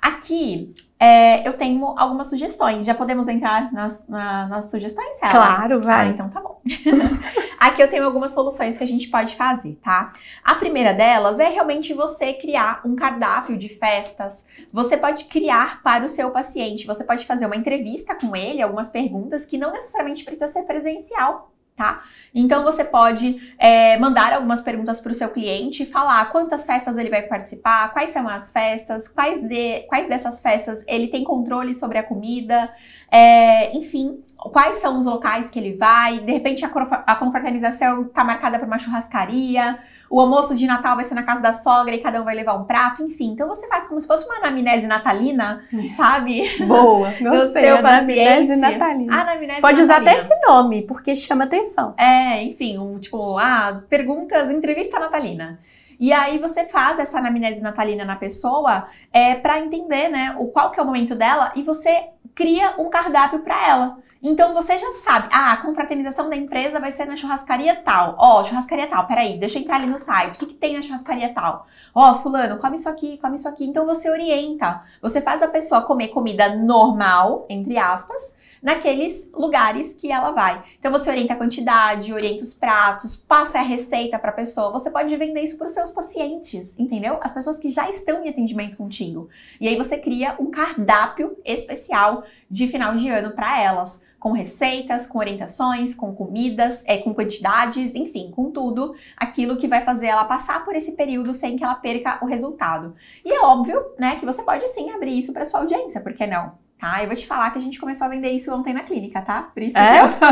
Aqui 0.00 0.74
é, 0.98 1.46
eu 1.46 1.54
tenho 1.58 1.94
algumas 1.98 2.28
sugestões. 2.28 2.84
Já 2.86 2.94
podemos 2.94 3.28
entrar 3.28 3.70
nas, 3.72 4.08
na, 4.08 4.46
nas 4.46 4.70
sugestões, 4.70 5.18
Sarah? 5.18 5.32
Claro, 5.32 5.80
vai. 5.82 6.08
Ah, 6.08 6.10
então 6.10 6.28
tá 6.30 6.40
bom. 6.40 6.60
Aqui 7.60 7.82
eu 7.82 7.90
tenho 7.90 8.06
algumas 8.06 8.30
soluções 8.30 8.78
que 8.78 8.84
a 8.84 8.88
gente 8.88 9.08
pode 9.08 9.36
fazer, 9.36 9.78
tá? 9.82 10.14
A 10.42 10.54
primeira 10.54 10.94
delas 10.94 11.38
é 11.38 11.46
realmente 11.46 11.92
você 11.92 12.32
criar 12.32 12.80
um 12.86 12.96
cardápio 12.96 13.58
de 13.58 13.68
festas. 13.68 14.46
Você 14.72 14.96
pode 14.96 15.24
criar 15.26 15.82
para 15.82 16.02
o 16.02 16.08
seu 16.08 16.30
paciente. 16.30 16.86
Você 16.86 17.04
pode 17.04 17.26
fazer 17.26 17.44
uma 17.44 17.56
entrevista 17.56 18.14
com 18.14 18.34
ele, 18.34 18.62
algumas 18.62 18.88
perguntas 18.88 19.44
que 19.44 19.58
não 19.58 19.72
necessariamente 19.72 20.24
precisa 20.24 20.48
ser 20.48 20.62
presencial 20.62 21.49
tá? 21.80 22.02
Então 22.34 22.62
você 22.62 22.84
pode 22.84 23.54
é, 23.58 23.98
mandar 23.98 24.34
algumas 24.34 24.60
perguntas 24.60 25.00
para 25.00 25.12
o 25.12 25.14
seu 25.14 25.30
cliente, 25.30 25.86
falar 25.86 26.30
quantas 26.30 26.66
festas 26.66 26.98
ele 26.98 27.08
vai 27.08 27.22
participar, 27.22 27.90
quais 27.90 28.10
são 28.10 28.28
as 28.28 28.52
festas, 28.52 29.08
quais, 29.08 29.42
de, 29.48 29.80
quais 29.88 30.06
dessas 30.06 30.42
festas 30.42 30.84
ele 30.86 31.08
tem 31.08 31.24
controle 31.24 31.72
sobre 31.74 31.96
a 31.96 32.02
comida, 32.02 32.70
é, 33.10 33.74
enfim, 33.74 34.22
quais 34.36 34.76
são 34.76 34.98
os 34.98 35.06
locais 35.06 35.48
que 35.48 35.58
ele 35.58 35.74
vai, 35.74 36.18
de 36.18 36.30
repente 36.30 36.66
a, 36.66 36.68
a 37.06 37.16
confraternização 37.16 38.02
está 38.02 38.22
marcada 38.22 38.58
por 38.58 38.68
uma 38.68 38.78
churrascaria, 38.78 39.78
o 40.10 40.18
almoço 40.20 40.56
de 40.56 40.66
Natal 40.66 40.96
vai 40.96 41.04
ser 41.04 41.14
na 41.14 41.22
casa 41.22 41.40
da 41.40 41.52
sogra 41.52 41.94
e 41.94 41.98
cada 41.98 42.20
um 42.20 42.24
vai 42.24 42.34
levar 42.34 42.54
um 42.54 42.64
prato, 42.64 43.00
enfim. 43.00 43.30
Então 43.30 43.46
você 43.46 43.68
faz 43.68 43.86
como 43.86 44.00
se 44.00 44.08
fosse 44.08 44.26
uma 44.26 44.38
anamnese 44.38 44.88
natalina, 44.88 45.62
Isso. 45.72 45.96
sabe? 45.96 46.50
Boa, 46.66 47.12
gostei, 47.22 47.62
seu 47.62 47.76
anamnese 47.76 48.60
natalina. 48.60 49.22
Anamnese 49.22 49.60
Pode 49.60 49.80
natalina. 49.80 49.82
usar 49.82 49.96
até 49.98 50.16
esse 50.16 50.40
nome, 50.40 50.82
porque 50.82 51.14
chama 51.14 51.44
atenção. 51.44 51.94
É, 51.96 52.42
enfim, 52.42 52.76
um, 52.76 52.98
tipo, 52.98 53.38
ah, 53.38 53.84
perguntas, 53.88 54.50
entrevista 54.50 54.98
natalina. 54.98 55.60
E 56.00 56.12
aí 56.12 56.38
você 56.38 56.64
faz 56.64 56.98
essa 56.98 57.18
anamnese 57.18 57.60
natalina 57.60 58.04
na 58.04 58.16
pessoa 58.16 58.88
é, 59.12 59.36
para 59.36 59.60
entender, 59.60 60.08
né, 60.08 60.34
o 60.40 60.48
qual 60.48 60.72
que 60.72 60.80
é 60.80 60.82
o 60.82 60.86
momento 60.86 61.14
dela 61.14 61.52
e 61.54 61.62
você 61.62 62.08
cria 62.34 62.74
um 62.78 62.90
cardápio 62.90 63.40
para 63.40 63.68
ela. 63.68 63.98
Então 64.22 64.52
você 64.52 64.78
já 64.78 64.92
sabe, 64.94 65.28
ah, 65.32 65.52
a 65.52 65.56
confraternização 65.56 66.28
da 66.28 66.36
empresa 66.36 66.78
vai 66.78 66.90
ser 66.90 67.06
na 67.06 67.16
churrascaria 67.16 67.74
tal. 67.76 68.16
Ó, 68.18 68.40
oh, 68.40 68.44
churrascaria 68.44 68.86
tal, 68.86 69.06
peraí, 69.06 69.38
deixa 69.38 69.58
eu 69.58 69.62
entrar 69.62 69.76
ali 69.76 69.86
no 69.86 69.98
site. 69.98 70.36
O 70.36 70.38
que, 70.40 70.46
que 70.46 70.54
tem 70.54 70.76
na 70.76 70.82
churrascaria 70.82 71.32
tal? 71.32 71.66
Ó, 71.94 72.10
oh, 72.10 72.14
fulano, 72.16 72.58
come 72.58 72.76
isso 72.76 72.88
aqui, 72.88 73.16
come 73.16 73.36
isso 73.36 73.48
aqui. 73.48 73.64
Então 73.64 73.86
você 73.86 74.10
orienta. 74.10 74.82
Você 75.00 75.22
faz 75.22 75.42
a 75.42 75.48
pessoa 75.48 75.82
comer 75.82 76.08
comida 76.08 76.54
normal, 76.54 77.46
entre 77.48 77.78
aspas, 77.78 78.38
naqueles 78.62 79.32
lugares 79.32 79.94
que 79.94 80.12
ela 80.12 80.32
vai. 80.32 80.62
Então 80.78 80.92
você 80.92 81.08
orienta 81.08 81.32
a 81.32 81.36
quantidade, 81.36 82.12
orienta 82.12 82.42
os 82.42 82.52
pratos, 82.52 83.16
passa 83.16 83.58
a 83.58 83.62
receita 83.62 84.18
para 84.18 84.32
a 84.32 84.34
pessoa. 84.34 84.70
Você 84.72 84.90
pode 84.90 85.16
vender 85.16 85.40
isso 85.40 85.56
para 85.56 85.66
os 85.66 85.72
seus 85.72 85.90
pacientes, 85.90 86.78
entendeu? 86.78 87.18
As 87.22 87.32
pessoas 87.32 87.58
que 87.58 87.70
já 87.70 87.88
estão 87.88 88.22
em 88.22 88.28
atendimento 88.28 88.76
contigo. 88.76 89.30
E 89.58 89.66
aí 89.66 89.76
você 89.76 89.96
cria 89.96 90.36
um 90.38 90.50
cardápio 90.50 91.38
especial 91.42 92.22
de 92.50 92.68
final 92.68 92.96
de 92.96 93.08
ano 93.08 93.30
para 93.30 93.58
elas 93.58 94.09
com 94.20 94.32
receitas, 94.32 95.06
com 95.06 95.18
orientações, 95.18 95.94
com 95.94 96.14
comidas, 96.14 96.84
é, 96.86 96.98
com 96.98 97.14
quantidades, 97.14 97.94
enfim, 97.94 98.30
com 98.30 98.50
tudo 98.50 98.94
aquilo 99.16 99.56
que 99.56 99.66
vai 99.66 99.82
fazer 99.82 100.08
ela 100.08 100.24
passar 100.24 100.64
por 100.64 100.76
esse 100.76 100.92
período 100.92 101.32
sem 101.32 101.56
que 101.56 101.64
ela 101.64 101.74
perca 101.74 102.22
o 102.22 102.26
resultado. 102.26 102.94
E 103.24 103.32
é 103.32 103.40
óbvio, 103.40 103.82
né, 103.98 104.16
que 104.16 104.26
você 104.26 104.42
pode 104.42 104.68
sim 104.68 104.90
abrir 104.90 105.18
isso 105.18 105.32
para 105.32 105.46
sua 105.46 105.60
audiência, 105.60 106.02
por 106.02 106.12
que 106.12 106.26
não? 106.26 106.69
Tá, 106.80 107.02
eu 107.02 107.08
vou 107.08 107.14
te 107.14 107.26
falar 107.26 107.50
que 107.50 107.58
a 107.58 107.60
gente 107.60 107.78
começou 107.78 108.06
a 108.06 108.08
vender 108.08 108.30
isso 108.30 108.50
ontem 108.54 108.72
na 108.72 108.82
clínica, 108.82 109.20
tá? 109.20 109.42
Por 109.42 109.62
isso 109.62 109.76
é? 109.76 110.08
que 110.08 110.24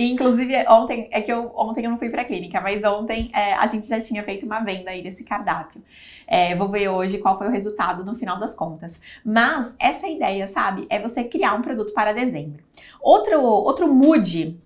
eu... 0.00 0.04
inclusive, 0.10 0.66
ontem, 0.68 1.08
é 1.12 1.20
que 1.20 1.32
eu 1.32 1.52
ontem 1.54 1.84
eu 1.84 1.90
não 1.90 1.98
fui 1.98 2.10
pra 2.10 2.24
clínica, 2.24 2.60
mas 2.60 2.82
ontem 2.82 3.30
é, 3.32 3.54
a 3.54 3.66
gente 3.68 3.86
já 3.86 4.00
tinha 4.00 4.24
feito 4.24 4.44
uma 4.44 4.58
venda 4.58 4.90
aí 4.90 5.04
desse 5.04 5.22
cardápio. 5.22 5.80
É, 6.26 6.56
vou 6.56 6.68
ver 6.68 6.88
hoje 6.88 7.18
qual 7.18 7.38
foi 7.38 7.46
o 7.46 7.50
resultado 7.50 8.04
no 8.04 8.16
final 8.16 8.40
das 8.40 8.54
contas. 8.54 9.00
Mas 9.24 9.76
essa 9.78 10.08
ideia, 10.08 10.48
sabe, 10.48 10.84
é 10.90 11.00
você 11.00 11.22
criar 11.22 11.54
um 11.54 11.62
produto 11.62 11.92
para 11.92 12.12
dezembro. 12.12 12.64
Outro, 13.00 13.40
outro 13.40 13.86
mood 13.86 14.60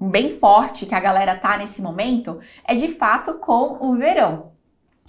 bem 0.00 0.30
forte 0.30 0.86
que 0.86 0.94
a 0.94 1.00
galera 1.00 1.36
tá 1.36 1.56
nesse 1.56 1.80
momento 1.80 2.40
é 2.66 2.74
de 2.74 2.88
fato 2.88 3.34
com 3.34 3.76
o 3.80 3.94
verão. 3.94 4.50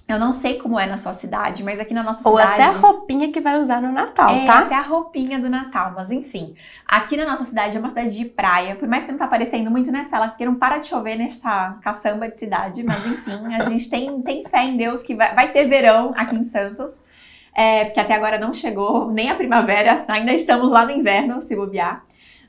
Eu 0.08 0.18
não 0.18 0.32
sei 0.32 0.58
como 0.58 0.78
é 0.78 0.86
na 0.86 0.98
sua 0.98 1.14
cidade, 1.14 1.62
mas 1.62 1.78
aqui 1.80 1.94
na 1.94 2.02
nossa 2.02 2.28
Ou 2.28 2.36
cidade. 2.36 2.54
até 2.54 2.64
a 2.64 2.72
roupinha 2.72 3.32
que 3.32 3.40
vai 3.40 3.58
usar 3.58 3.80
no 3.80 3.92
Natal, 3.92 4.30
é, 4.34 4.44
tá? 4.44 4.58
até 4.60 4.74
a 4.74 4.82
roupinha 4.82 5.38
do 5.38 5.48
Natal, 5.48 5.92
mas 5.96 6.10
enfim. 6.10 6.54
Aqui 6.86 7.16
na 7.16 7.24
nossa 7.24 7.44
cidade 7.44 7.76
é 7.76 7.78
uma 7.78 7.88
cidade 7.88 8.16
de 8.16 8.24
praia, 8.24 8.74
por 8.74 8.88
mais 8.88 9.04
que 9.04 9.12
não 9.12 9.18
tá 9.18 9.24
aparecendo 9.24 9.70
muito 9.70 9.90
nessa, 9.90 10.16
ela 10.16 10.28
porque 10.28 10.44
não 10.44 10.56
para 10.56 10.78
de 10.78 10.86
chover 10.86 11.16
nesta 11.16 11.78
caçamba 11.82 12.28
de 12.28 12.38
cidade, 12.38 12.82
mas 12.82 13.06
enfim, 13.06 13.54
a 13.54 13.64
gente 13.70 13.88
tem, 13.88 14.20
tem 14.22 14.44
fé 14.44 14.64
em 14.64 14.76
Deus 14.76 15.02
que 15.02 15.14
vai, 15.14 15.34
vai 15.34 15.52
ter 15.52 15.66
verão 15.66 16.12
aqui 16.16 16.36
em 16.36 16.44
Santos. 16.44 17.00
É, 17.54 17.84
porque 17.84 18.00
até 18.00 18.14
agora 18.14 18.38
não 18.38 18.54
chegou 18.54 19.10
nem 19.10 19.30
a 19.30 19.34
primavera, 19.34 20.04
ainda 20.08 20.32
estamos 20.32 20.70
lá 20.70 20.86
no 20.86 20.90
inverno, 20.90 21.40
se 21.42 21.54
bobear. 21.54 22.02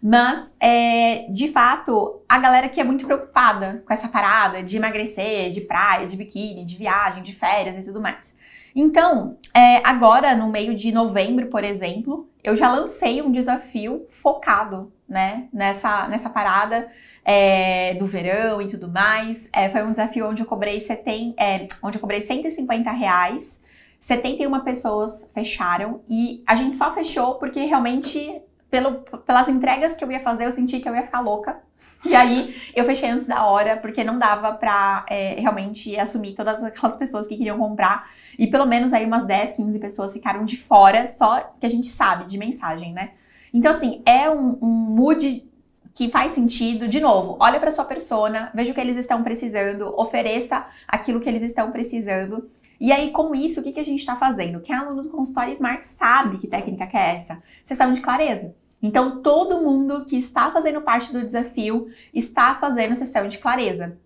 Mas, 0.05 0.53
é, 0.59 1.27
de 1.29 1.47
fato, 1.47 2.21
a 2.27 2.37
galera 2.37 2.67
que 2.67 2.81
é 2.81 2.83
muito 2.83 3.05
preocupada 3.05 3.81
com 3.87 3.93
essa 3.93 4.09
parada 4.09 4.61
de 4.61 4.75
emagrecer, 4.75 5.49
de 5.49 5.61
praia, 5.61 6.05
de 6.05 6.17
biquíni, 6.17 6.65
de 6.65 6.75
viagem, 6.75 7.23
de 7.23 7.33
férias 7.33 7.77
e 7.77 7.85
tudo 7.85 8.01
mais. 8.01 8.35
Então, 8.75 9.37
é, 9.53 9.77
agora, 9.77 10.35
no 10.35 10.49
meio 10.49 10.75
de 10.75 10.91
novembro, 10.91 11.47
por 11.47 11.63
exemplo, 11.63 12.27
eu 12.43 12.53
já 12.53 12.69
lancei 12.69 13.21
um 13.21 13.31
desafio 13.31 14.05
focado, 14.09 14.91
né, 15.07 15.47
nessa, 15.53 16.05
nessa 16.09 16.29
parada 16.29 16.91
é, 17.23 17.93
do 17.93 18.05
verão 18.05 18.61
e 18.61 18.67
tudo 18.67 18.89
mais. 18.89 19.49
É, 19.55 19.69
foi 19.69 19.83
um 19.83 19.91
desafio 19.91 20.27
onde 20.27 20.41
eu 20.41 20.45
cobrei, 20.45 20.81
seten, 20.81 21.33
é, 21.39 21.65
onde 21.81 21.95
eu 21.95 22.01
cobrei 22.01 22.19
150 22.19 22.91
reais. 22.91 23.63
71 24.01 24.59
pessoas 24.65 25.31
fecharam 25.33 26.01
e 26.09 26.43
a 26.45 26.55
gente 26.55 26.75
só 26.75 26.93
fechou 26.93 27.35
porque 27.35 27.61
realmente 27.61 28.41
pelo, 28.73 29.01
pelas 29.19 29.47
entregas 29.47 29.95
que 29.95 30.03
eu 30.03 30.11
ia 30.11 30.19
fazer, 30.19 30.45
eu 30.45 30.49
senti 30.49 30.79
que 30.79 30.89
eu 30.89 30.95
ia 30.95 31.03
ficar 31.03 31.19
louca. 31.19 31.59
E 32.03 32.15
aí 32.15 32.55
eu 32.75 32.83
fechei 32.83 33.07
antes 33.07 33.27
da 33.27 33.45
hora, 33.45 33.77
porque 33.77 34.03
não 34.03 34.17
dava 34.17 34.51
pra 34.53 35.05
é, 35.07 35.35
realmente 35.39 35.95
assumir 35.99 36.33
todas 36.33 36.63
aquelas 36.63 36.95
pessoas 36.97 37.27
que 37.27 37.37
queriam 37.37 37.59
comprar. 37.59 38.09
E 38.37 38.47
pelo 38.47 38.65
menos 38.65 38.91
aí 38.91 39.05
umas 39.05 39.27
10, 39.27 39.57
15 39.57 39.77
pessoas 39.77 40.11
ficaram 40.11 40.43
de 40.43 40.57
fora, 40.57 41.07
só 41.07 41.53
que 41.59 41.67
a 41.67 41.69
gente 41.69 41.85
sabe 41.85 42.25
de 42.25 42.35
mensagem, 42.35 42.91
né? 42.93 43.11
Então, 43.53 43.69
assim, 43.69 44.01
é 44.07 44.27
um, 44.27 44.57
um 44.59 44.67
mood 44.67 45.47
que 45.93 46.09
faz 46.09 46.31
sentido. 46.31 46.87
De 46.87 46.99
novo, 46.99 47.37
olha 47.39 47.59
para 47.59 47.69
sua 47.69 47.85
persona, 47.85 48.49
veja 48.55 48.71
o 48.71 48.73
que 48.73 48.81
eles 48.81 48.97
estão 48.97 49.21
precisando, 49.21 49.93
ofereça 49.95 50.65
aquilo 50.87 51.21
que 51.21 51.29
eles 51.29 51.43
estão 51.43 51.71
precisando. 51.71 52.49
E 52.79 52.91
aí, 52.91 53.11
com 53.11 53.35
isso, 53.35 53.61
o 53.61 53.63
que, 53.63 53.71
que 53.71 53.79
a 53.79 53.85
gente 53.85 53.99
está 53.99 54.15
fazendo? 54.15 54.61
Quem 54.61 54.75
é 54.75 54.79
aluno 54.79 55.03
do 55.03 55.09
consultório 55.09 55.53
Smart 55.53 55.85
sabe 55.85 56.39
que 56.39 56.47
técnica 56.47 56.87
que 56.87 56.97
é 56.97 57.15
essa. 57.15 57.39
Sessão 57.63 57.93
de 57.93 58.01
clareza. 58.01 58.55
Então, 58.83 59.21
todo 59.21 59.61
mundo 59.61 60.03
que 60.03 60.17
está 60.17 60.51
fazendo 60.51 60.81
parte 60.81 61.13
do 61.13 61.23
desafio 61.23 61.87
está 62.13 62.55
fazendo 62.55 62.97
sessão 62.97 63.29
de 63.29 63.37
clareza. 63.37 63.97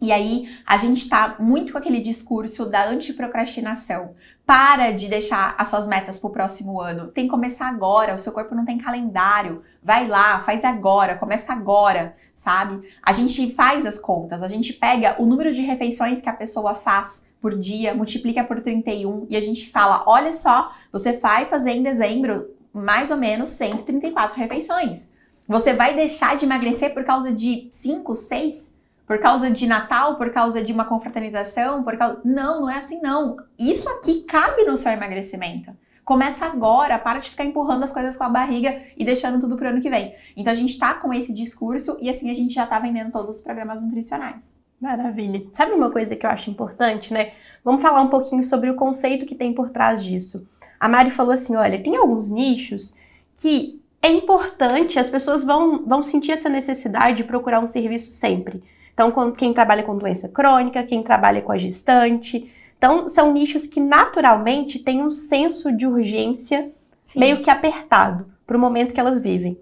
E 0.00 0.12
aí, 0.12 0.48
a 0.64 0.78
gente 0.78 1.02
está 1.02 1.34
muito 1.40 1.72
com 1.72 1.78
aquele 1.78 2.00
discurso 2.00 2.64
da 2.64 2.88
antiprocrastinação. 2.88 4.14
Para 4.46 4.92
de 4.92 5.08
deixar 5.08 5.56
as 5.58 5.68
suas 5.68 5.88
metas 5.88 6.18
para 6.18 6.30
o 6.30 6.32
próximo 6.32 6.80
ano. 6.80 7.08
Tem 7.08 7.24
que 7.24 7.30
começar 7.30 7.68
agora. 7.68 8.14
O 8.14 8.20
seu 8.20 8.32
corpo 8.32 8.54
não 8.54 8.64
tem 8.64 8.78
calendário. 8.78 9.64
Vai 9.82 10.06
lá, 10.06 10.40
faz 10.42 10.64
agora, 10.64 11.18
começa 11.18 11.52
agora, 11.52 12.16
sabe? 12.36 12.88
A 13.02 13.12
gente 13.12 13.52
faz 13.54 13.84
as 13.84 13.98
contas, 13.98 14.42
a 14.42 14.48
gente 14.48 14.72
pega 14.72 15.20
o 15.20 15.26
número 15.26 15.52
de 15.52 15.60
refeições 15.60 16.22
que 16.22 16.28
a 16.28 16.32
pessoa 16.32 16.74
faz 16.74 17.26
por 17.40 17.58
dia, 17.58 17.94
multiplica 17.94 18.44
por 18.44 18.60
31 18.60 19.26
e 19.28 19.36
a 19.36 19.40
gente 19.40 19.70
fala: 19.70 20.04
olha 20.06 20.32
só, 20.32 20.72
você 20.92 21.16
vai 21.16 21.46
fazer 21.46 21.72
em 21.72 21.82
dezembro 21.82 22.59
mais 22.72 23.10
ou 23.10 23.16
menos 23.16 23.50
134 23.50 24.36
refeições. 24.36 25.12
Você 25.46 25.72
vai 25.72 25.94
deixar 25.94 26.36
de 26.36 26.44
emagrecer 26.44 26.94
por 26.94 27.04
causa 27.04 27.32
de 27.32 27.68
5, 27.70 28.14
6? 28.14 28.78
Por 29.06 29.18
causa 29.18 29.50
de 29.50 29.66
Natal? 29.66 30.16
Por 30.16 30.30
causa 30.30 30.62
de 30.62 30.72
uma 30.72 30.84
confraternização? 30.84 31.82
Por 31.82 31.96
causa... 31.96 32.20
Não, 32.24 32.60
não 32.60 32.70
é 32.70 32.76
assim 32.76 33.00
não. 33.00 33.36
Isso 33.58 33.88
aqui 33.88 34.22
cabe 34.22 34.64
no 34.64 34.76
seu 34.76 34.92
emagrecimento. 34.92 35.72
Começa 36.04 36.46
agora, 36.46 36.98
para 36.98 37.18
de 37.18 37.30
ficar 37.30 37.44
empurrando 37.44 37.84
as 37.84 37.92
coisas 37.92 38.16
com 38.16 38.24
a 38.24 38.28
barriga 38.28 38.82
e 38.96 39.04
deixando 39.04 39.40
tudo 39.40 39.56
pro 39.56 39.68
ano 39.68 39.80
que 39.80 39.90
vem. 39.90 40.14
Então 40.36 40.52
a 40.52 40.56
gente 40.56 40.78
tá 40.78 40.94
com 40.94 41.12
esse 41.12 41.32
discurso 41.32 41.98
e 42.00 42.08
assim 42.08 42.30
a 42.30 42.34
gente 42.34 42.54
já 42.54 42.66
tá 42.66 42.78
vendendo 42.78 43.12
todos 43.12 43.36
os 43.36 43.40
programas 43.40 43.82
nutricionais. 43.82 44.58
Maravilha. 44.80 45.44
Sabe 45.52 45.72
uma 45.72 45.90
coisa 45.90 46.16
que 46.16 46.24
eu 46.24 46.30
acho 46.30 46.50
importante, 46.50 47.12
né? 47.12 47.32
Vamos 47.62 47.82
falar 47.82 48.00
um 48.02 48.08
pouquinho 48.08 48.42
sobre 48.42 48.70
o 48.70 48.74
conceito 48.74 49.26
que 49.26 49.34
tem 49.34 49.52
por 49.52 49.70
trás 49.70 50.02
disso. 50.02 50.48
A 50.80 50.88
Mari 50.88 51.10
falou 51.10 51.32
assim: 51.32 51.54
olha, 51.54 51.80
tem 51.80 51.94
alguns 51.94 52.30
nichos 52.30 52.96
que 53.36 53.80
é 54.02 54.08
importante, 54.10 54.98
as 54.98 55.10
pessoas 55.10 55.44
vão, 55.44 55.84
vão 55.84 56.02
sentir 56.02 56.32
essa 56.32 56.48
necessidade 56.48 57.18
de 57.18 57.24
procurar 57.24 57.60
um 57.60 57.66
serviço 57.66 58.10
sempre. 58.10 58.62
Então, 58.94 59.12
quem 59.32 59.52
trabalha 59.52 59.82
com 59.82 59.96
doença 59.96 60.28
crônica, 60.28 60.82
quem 60.82 61.02
trabalha 61.02 61.42
com 61.42 61.52
a 61.52 61.58
gestante. 61.58 62.50
Então, 62.76 63.08
são 63.08 63.32
nichos 63.32 63.66
que 63.66 63.80
naturalmente 63.80 64.78
têm 64.78 65.02
um 65.02 65.10
senso 65.10 65.70
de 65.70 65.86
urgência 65.86 66.72
Sim. 67.04 67.20
meio 67.20 67.40
que 67.42 67.50
apertado 67.50 68.26
para 68.46 68.56
o 68.56 68.60
momento 68.60 68.94
que 68.94 69.00
elas 69.00 69.20
vivem. 69.20 69.58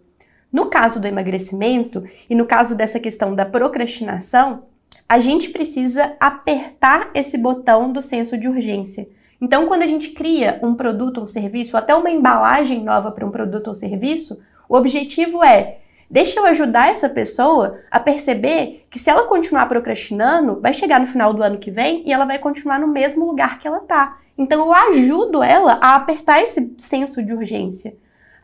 No 0.52 0.66
caso 0.66 1.00
do 1.00 1.06
emagrecimento 1.06 2.04
e 2.28 2.34
no 2.34 2.46
caso 2.46 2.74
dessa 2.74 2.98
questão 2.98 3.34
da 3.34 3.44
procrastinação, 3.44 4.64
a 5.08 5.20
gente 5.20 5.50
precisa 5.50 6.16
apertar 6.18 7.10
esse 7.14 7.36
botão 7.36 7.92
do 7.92 8.00
senso 8.00 8.36
de 8.38 8.48
urgência. 8.48 9.08
Então, 9.40 9.66
quando 9.66 9.82
a 9.82 9.86
gente 9.86 10.10
cria 10.10 10.58
um 10.62 10.74
produto 10.74 11.18
ou 11.18 11.24
um 11.24 11.28
serviço, 11.28 11.76
até 11.76 11.94
uma 11.94 12.10
embalagem 12.10 12.82
nova 12.82 13.10
para 13.10 13.24
um 13.24 13.30
produto 13.30 13.68
ou 13.68 13.74
serviço, 13.74 14.40
o 14.68 14.76
objetivo 14.76 15.44
é 15.44 15.78
deixa 16.10 16.40
eu 16.40 16.46
ajudar 16.46 16.90
essa 16.90 17.08
pessoa 17.08 17.80
a 17.90 18.00
perceber 18.00 18.86
que 18.90 18.98
se 18.98 19.10
ela 19.10 19.26
continuar 19.26 19.66
procrastinando, 19.66 20.60
vai 20.60 20.72
chegar 20.72 20.98
no 20.98 21.06
final 21.06 21.34
do 21.34 21.42
ano 21.42 21.58
que 21.58 21.70
vem 21.70 22.02
e 22.06 22.12
ela 22.12 22.24
vai 22.24 22.38
continuar 22.38 22.78
no 22.78 22.88
mesmo 22.88 23.26
lugar 23.26 23.58
que 23.58 23.68
ela 23.68 23.80
tá. 23.80 24.18
Então 24.36 24.60
eu 24.60 24.72
ajudo 24.72 25.42
ela 25.42 25.78
a 25.80 25.96
apertar 25.96 26.42
esse 26.42 26.74
senso 26.78 27.22
de 27.22 27.34
urgência, 27.34 27.96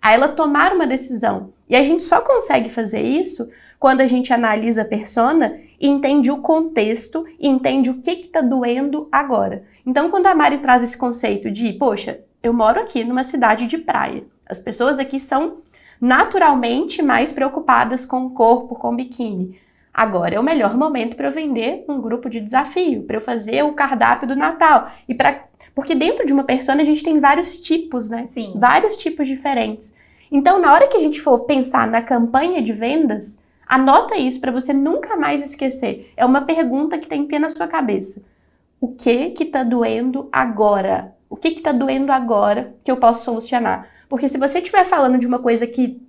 a 0.02 0.12
ela 0.12 0.28
tomar 0.28 0.72
uma 0.72 0.86
decisão. 0.86 1.52
E 1.68 1.74
a 1.74 1.82
gente 1.82 2.02
só 2.02 2.20
consegue 2.20 2.68
fazer 2.68 3.00
isso 3.00 3.48
quando 3.78 4.00
a 4.00 4.06
gente 4.06 4.32
analisa 4.32 4.82
a 4.82 4.86
persona 4.86 5.58
e 5.84 5.86
entende 5.86 6.30
o 6.30 6.38
contexto 6.38 7.26
e 7.38 7.46
entende 7.46 7.90
o 7.90 8.00
que 8.00 8.12
está 8.12 8.40
doendo 8.40 9.06
agora. 9.12 9.64
Então, 9.84 10.08
quando 10.08 10.24
a 10.24 10.34
Mari 10.34 10.56
traz 10.56 10.82
esse 10.82 10.96
conceito 10.96 11.50
de, 11.50 11.74
poxa, 11.74 12.20
eu 12.42 12.54
moro 12.54 12.80
aqui 12.80 13.04
numa 13.04 13.22
cidade 13.22 13.66
de 13.66 13.76
praia, 13.76 14.24
as 14.48 14.58
pessoas 14.58 14.98
aqui 14.98 15.20
são 15.20 15.58
naturalmente 16.00 17.02
mais 17.02 17.34
preocupadas 17.34 18.06
com 18.06 18.24
o 18.24 18.30
corpo, 18.30 18.76
com 18.76 18.94
o 18.94 18.96
biquíni. 18.96 19.60
Agora 19.92 20.34
é 20.34 20.40
o 20.40 20.42
melhor 20.42 20.74
momento 20.74 21.16
para 21.16 21.28
eu 21.28 21.32
vender 21.32 21.84
um 21.86 22.00
grupo 22.00 22.30
de 22.30 22.40
desafio, 22.40 23.02
para 23.02 23.18
eu 23.18 23.20
fazer 23.20 23.62
o 23.62 23.74
cardápio 23.74 24.26
do 24.26 24.34
Natal 24.34 24.90
e 25.06 25.14
para 25.14 25.44
porque 25.74 25.94
dentro 25.94 26.24
de 26.24 26.32
uma 26.32 26.44
persona 26.44 26.80
a 26.80 26.84
gente 26.84 27.02
tem 27.02 27.20
vários 27.20 27.60
tipos, 27.60 28.08
né? 28.08 28.24
Sim. 28.24 28.54
Vários 28.56 28.96
tipos 28.96 29.28
diferentes. 29.28 29.94
Então, 30.32 30.58
na 30.60 30.72
hora 30.72 30.88
que 30.88 30.96
a 30.96 31.00
gente 31.00 31.20
for 31.20 31.44
pensar 31.44 31.86
na 31.88 32.00
campanha 32.00 32.62
de 32.62 32.72
vendas, 32.72 33.43
anota 33.66 34.16
isso 34.16 34.40
para 34.40 34.52
você 34.52 34.72
nunca 34.72 35.16
mais 35.16 35.42
esquecer. 35.42 36.12
É 36.16 36.24
uma 36.24 36.42
pergunta 36.42 36.98
que 36.98 37.06
tem 37.06 37.22
que 37.22 37.30
ter 37.30 37.38
na 37.38 37.48
sua 37.48 37.66
cabeça 37.66 38.24
o 38.84 38.88
que 38.88 39.30
que 39.30 39.46
tá 39.46 39.64
doendo 39.64 40.28
agora? 40.30 41.16
O 41.30 41.36
que 41.36 41.52
que 41.52 41.62
tá 41.62 41.72
doendo 41.72 42.12
agora 42.12 42.74
que 42.84 42.90
eu 42.90 42.98
posso 42.98 43.24
solucionar? 43.24 43.88
Porque 44.10 44.28
se 44.28 44.36
você 44.36 44.58
estiver 44.58 44.84
falando 44.84 45.16
de 45.16 45.26
uma 45.26 45.38
coisa 45.38 45.66
que 45.66 46.06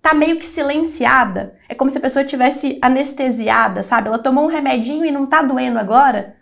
tá 0.00 0.14
meio 0.14 0.38
que 0.38 0.46
silenciada, 0.46 1.54
é 1.68 1.74
como 1.74 1.90
se 1.90 1.98
a 1.98 2.00
pessoa 2.00 2.24
tivesse 2.24 2.78
anestesiada, 2.80 3.82
sabe? 3.82 4.08
Ela 4.08 4.18
tomou 4.18 4.44
um 4.44 4.48
remedinho 4.48 5.04
e 5.04 5.10
não 5.10 5.26
tá 5.26 5.42
doendo 5.42 5.78
agora, 5.78 6.34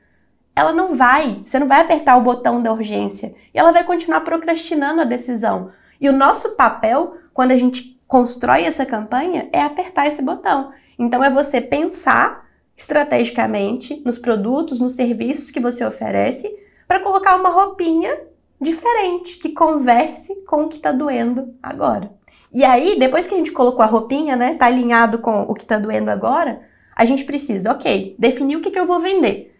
ela 0.54 0.72
não 0.72 0.94
vai, 0.94 1.42
você 1.44 1.58
não 1.58 1.66
vai 1.66 1.80
apertar 1.80 2.16
o 2.16 2.22
botão 2.22 2.62
da 2.62 2.72
urgência 2.72 3.34
e 3.52 3.58
ela 3.58 3.72
vai 3.72 3.82
continuar 3.82 4.20
procrastinando 4.20 5.00
a 5.00 5.04
decisão. 5.04 5.72
E 6.00 6.08
o 6.08 6.12
nosso 6.12 6.54
papel, 6.54 7.16
quando 7.34 7.50
a 7.50 7.56
gente 7.56 7.95
constrói 8.06 8.64
essa 8.64 8.86
campanha, 8.86 9.48
é 9.52 9.60
apertar 9.60 10.06
esse 10.06 10.22
botão. 10.22 10.72
Então 10.98 11.22
é 11.22 11.30
você 11.30 11.60
pensar 11.60 12.46
estrategicamente 12.76 14.02
nos 14.04 14.18
produtos, 14.18 14.80
nos 14.80 14.94
serviços 14.94 15.50
que 15.50 15.60
você 15.60 15.84
oferece, 15.84 16.48
para 16.86 17.00
colocar 17.00 17.36
uma 17.36 17.50
roupinha 17.50 18.16
diferente 18.60 19.38
que 19.38 19.50
converse 19.50 20.34
com 20.46 20.64
o 20.64 20.68
que 20.68 20.76
está 20.76 20.92
doendo 20.92 21.54
agora. 21.62 22.10
E 22.52 22.64
aí, 22.64 22.98
depois 22.98 23.26
que 23.26 23.34
a 23.34 23.36
gente 23.36 23.52
colocou 23.52 23.82
a 23.82 23.86
roupinha, 23.86 24.36
né, 24.36 24.54
tá 24.54 24.66
alinhado 24.66 25.18
com 25.18 25.42
o 25.42 25.54
que 25.54 25.66
tá 25.66 25.78
doendo 25.78 26.10
agora, 26.10 26.62
a 26.94 27.04
gente 27.04 27.24
precisa, 27.24 27.72
ok, 27.72 28.14
definir 28.18 28.56
o 28.56 28.60
que, 28.60 28.70
que 28.70 28.78
eu 28.78 28.86
vou 28.86 29.00
vender. 29.00 29.54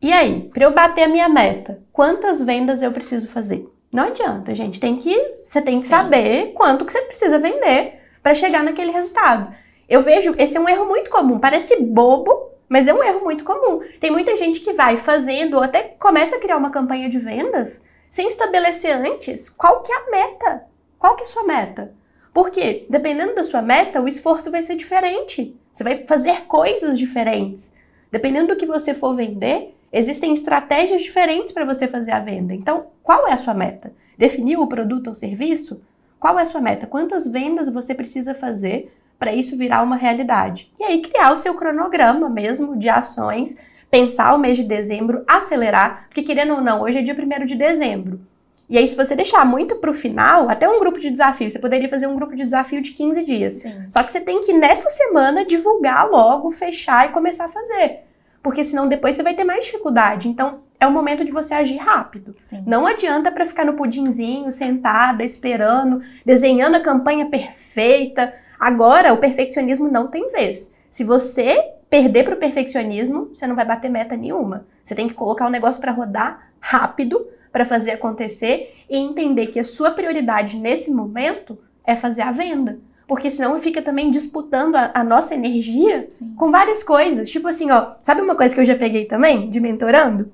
E 0.00 0.12
aí, 0.12 0.48
para 0.52 0.64
eu 0.64 0.72
bater 0.72 1.04
a 1.04 1.08
minha 1.08 1.28
meta, 1.28 1.82
quantas 1.92 2.40
vendas 2.40 2.82
eu 2.82 2.92
preciso 2.92 3.28
fazer? 3.28 3.68
Não 3.92 4.04
adianta, 4.04 4.54
gente. 4.54 4.78
Tem 4.78 4.96
que, 4.96 5.16
você 5.34 5.60
tem 5.60 5.80
que 5.80 5.86
Sim. 5.86 5.90
saber 5.90 6.52
quanto 6.54 6.84
que 6.84 6.92
você 6.92 7.02
precisa 7.02 7.38
vender 7.38 8.00
para 8.22 8.34
chegar 8.34 8.62
naquele 8.62 8.92
resultado. 8.92 9.54
Eu 9.88 10.00
vejo, 10.00 10.34
esse 10.38 10.56
é 10.56 10.60
um 10.60 10.68
erro 10.68 10.86
muito 10.86 11.10
comum. 11.10 11.38
Parece 11.38 11.82
bobo, 11.82 12.50
mas 12.68 12.86
é 12.86 12.94
um 12.94 13.02
erro 13.02 13.20
muito 13.24 13.42
comum. 13.42 13.80
Tem 14.00 14.10
muita 14.10 14.36
gente 14.36 14.60
que 14.60 14.72
vai 14.72 14.96
fazendo 14.96 15.56
ou 15.56 15.62
até 15.62 15.82
começa 15.98 16.36
a 16.36 16.40
criar 16.40 16.56
uma 16.56 16.70
campanha 16.70 17.08
de 17.08 17.18
vendas 17.18 17.84
sem 18.08 18.28
estabelecer 18.28 18.94
antes 18.94 19.50
qual 19.50 19.82
que 19.82 19.92
é 19.92 19.96
a 19.96 20.10
meta. 20.10 20.64
Qual 20.98 21.16
que 21.16 21.22
é 21.22 21.26
a 21.26 21.28
sua 21.28 21.42
meta? 21.44 21.92
Porque, 22.32 22.86
dependendo 22.88 23.34
da 23.34 23.42
sua 23.42 23.62
meta, 23.62 24.00
o 24.00 24.06
esforço 24.06 24.50
vai 24.50 24.62
ser 24.62 24.76
diferente. 24.76 25.56
Você 25.72 25.82
vai 25.82 26.06
fazer 26.06 26.42
coisas 26.42 26.98
diferentes. 26.98 27.74
Dependendo 28.10 28.48
do 28.48 28.56
que 28.56 28.66
você 28.66 28.94
for 28.94 29.16
vender, 29.16 29.74
existem 29.92 30.32
estratégias 30.32 31.02
diferentes 31.02 31.52
para 31.52 31.64
você 31.64 31.88
fazer 31.88 32.12
a 32.12 32.20
venda. 32.20 32.54
Então, 32.54 32.86
qual 33.02 33.26
é 33.26 33.32
a 33.32 33.36
sua 33.36 33.54
meta? 33.54 33.92
Definiu 34.16 34.60
o 34.60 34.66
produto 34.66 35.08
ou 35.08 35.14
serviço? 35.14 35.82
Qual 36.18 36.38
é 36.38 36.42
a 36.42 36.46
sua 36.46 36.60
meta? 36.60 36.86
Quantas 36.86 37.26
vendas 37.26 37.72
você 37.72 37.94
precisa 37.94 38.34
fazer 38.34 38.92
para 39.18 39.34
isso 39.34 39.56
virar 39.56 39.82
uma 39.82 39.96
realidade? 39.96 40.72
E 40.78 40.84
aí 40.84 41.00
criar 41.00 41.32
o 41.32 41.36
seu 41.36 41.54
cronograma 41.54 42.28
mesmo 42.28 42.76
de 42.76 42.88
ações, 42.88 43.56
pensar 43.90 44.34
o 44.34 44.38
mês 44.38 44.56
de 44.56 44.64
dezembro, 44.64 45.24
acelerar, 45.26 46.06
porque 46.06 46.22
querendo 46.22 46.54
ou 46.54 46.60
não, 46.60 46.82
hoje 46.82 46.98
é 46.98 47.02
dia 47.02 47.14
1 47.14 47.46
de 47.46 47.54
dezembro. 47.56 48.20
E 48.68 48.78
aí, 48.78 48.86
se 48.86 48.94
você 48.94 49.16
deixar 49.16 49.44
muito 49.44 49.76
para 49.76 49.90
o 49.90 49.94
final, 49.94 50.48
até 50.48 50.68
um 50.68 50.78
grupo 50.78 51.00
de 51.00 51.10
desafio, 51.10 51.50
você 51.50 51.58
poderia 51.58 51.88
fazer 51.88 52.06
um 52.06 52.14
grupo 52.14 52.36
de 52.36 52.44
desafio 52.44 52.80
de 52.80 52.92
15 52.92 53.24
dias. 53.24 53.54
Sim. 53.54 53.86
Só 53.90 54.00
que 54.04 54.12
você 54.12 54.20
tem 54.20 54.42
que, 54.42 54.52
nessa 54.52 54.88
semana, 54.90 55.44
divulgar 55.44 56.08
logo, 56.08 56.52
fechar 56.52 57.06
e 57.06 57.12
começar 57.12 57.46
a 57.46 57.48
fazer. 57.48 58.04
Porque 58.42 58.64
senão 58.64 58.88
depois 58.88 59.14
você 59.14 59.22
vai 59.22 59.34
ter 59.34 59.44
mais 59.44 59.64
dificuldade. 59.64 60.28
Então, 60.28 60.60
é 60.78 60.86
o 60.86 60.92
momento 60.92 61.24
de 61.24 61.32
você 61.32 61.54
agir 61.54 61.76
rápido. 61.76 62.34
Sim. 62.38 62.62
Não 62.66 62.86
adianta 62.86 63.30
para 63.30 63.44
ficar 63.44 63.64
no 63.64 63.74
pudinzinho, 63.74 64.50
sentada, 64.50 65.22
esperando, 65.22 66.02
desenhando 66.24 66.76
a 66.76 66.80
campanha 66.80 67.26
perfeita. 67.26 68.32
Agora, 68.58 69.12
o 69.12 69.18
perfeccionismo 69.18 69.88
não 69.88 70.08
tem 70.08 70.30
vez. 70.30 70.74
Se 70.88 71.04
você 71.04 71.72
perder 71.90 72.24
para 72.24 72.34
o 72.34 72.38
perfeccionismo, 72.38 73.30
você 73.34 73.46
não 73.46 73.56
vai 73.56 73.64
bater 73.64 73.90
meta 73.90 74.16
nenhuma. 74.16 74.66
Você 74.82 74.94
tem 74.94 75.08
que 75.08 75.14
colocar 75.14 75.46
o 75.46 75.50
negócio 75.50 75.80
para 75.80 75.92
rodar 75.92 76.50
rápido 76.60 77.26
para 77.52 77.64
fazer 77.64 77.92
acontecer 77.92 78.74
e 78.88 78.96
entender 78.96 79.48
que 79.48 79.58
a 79.58 79.64
sua 79.64 79.90
prioridade 79.90 80.56
nesse 80.56 80.90
momento 80.90 81.58
é 81.84 81.96
fazer 81.96 82.22
a 82.22 82.32
venda. 82.32 82.78
Porque 83.10 83.28
senão 83.28 83.60
fica 83.60 83.82
também 83.82 84.08
disputando 84.08 84.76
a, 84.76 84.92
a 84.94 85.02
nossa 85.02 85.34
energia 85.34 86.06
Sim. 86.10 86.32
com 86.36 86.52
várias 86.52 86.84
coisas. 86.84 87.28
Tipo 87.28 87.48
assim, 87.48 87.68
ó, 87.68 87.94
sabe 88.00 88.20
uma 88.20 88.36
coisa 88.36 88.54
que 88.54 88.60
eu 88.60 88.64
já 88.64 88.76
peguei 88.76 89.04
também 89.04 89.50
de 89.50 89.58
mentorando? 89.58 90.30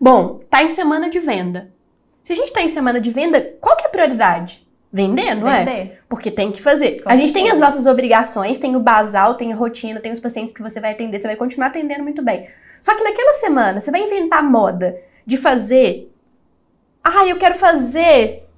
Bom, 0.00 0.40
tá 0.50 0.60
em 0.60 0.70
semana 0.70 1.08
de 1.08 1.20
venda. 1.20 1.70
Se 2.24 2.32
a 2.32 2.34
gente 2.36 2.52
tá 2.52 2.62
em 2.62 2.68
semana 2.68 3.00
de 3.00 3.12
venda, 3.12 3.40
qual 3.60 3.76
que 3.76 3.84
é 3.84 3.86
a 3.86 3.90
prioridade? 3.90 4.66
Vender, 4.92 5.36
não 5.36 5.48
é? 5.48 5.64
Vender. 5.64 5.70
é? 5.70 5.98
Porque 6.08 6.32
tem 6.32 6.50
que 6.50 6.60
fazer. 6.60 7.00
Com 7.00 7.10
a 7.10 7.14
gente 7.14 7.32
tem 7.32 7.48
as 7.48 7.60
nossas 7.60 7.86
obrigações, 7.86 8.58
tem 8.58 8.74
o 8.74 8.80
basal, 8.80 9.36
tem 9.36 9.52
a 9.52 9.56
rotina, 9.56 10.00
tem 10.00 10.10
os 10.10 10.18
pacientes 10.18 10.52
que 10.52 10.60
você 10.60 10.80
vai 10.80 10.90
atender, 10.90 11.20
você 11.20 11.28
vai 11.28 11.36
continuar 11.36 11.68
atendendo 11.68 12.02
muito 12.02 12.24
bem. 12.24 12.48
Só 12.80 12.92
que 12.96 13.04
naquela 13.04 13.34
semana, 13.34 13.80
você 13.80 13.92
vai 13.92 14.02
inventar 14.02 14.42
moda 14.42 15.00
de 15.24 15.36
fazer. 15.36 16.12
Ah, 17.04 17.24
eu 17.24 17.38
quero 17.38 17.54
fazer 17.54 18.48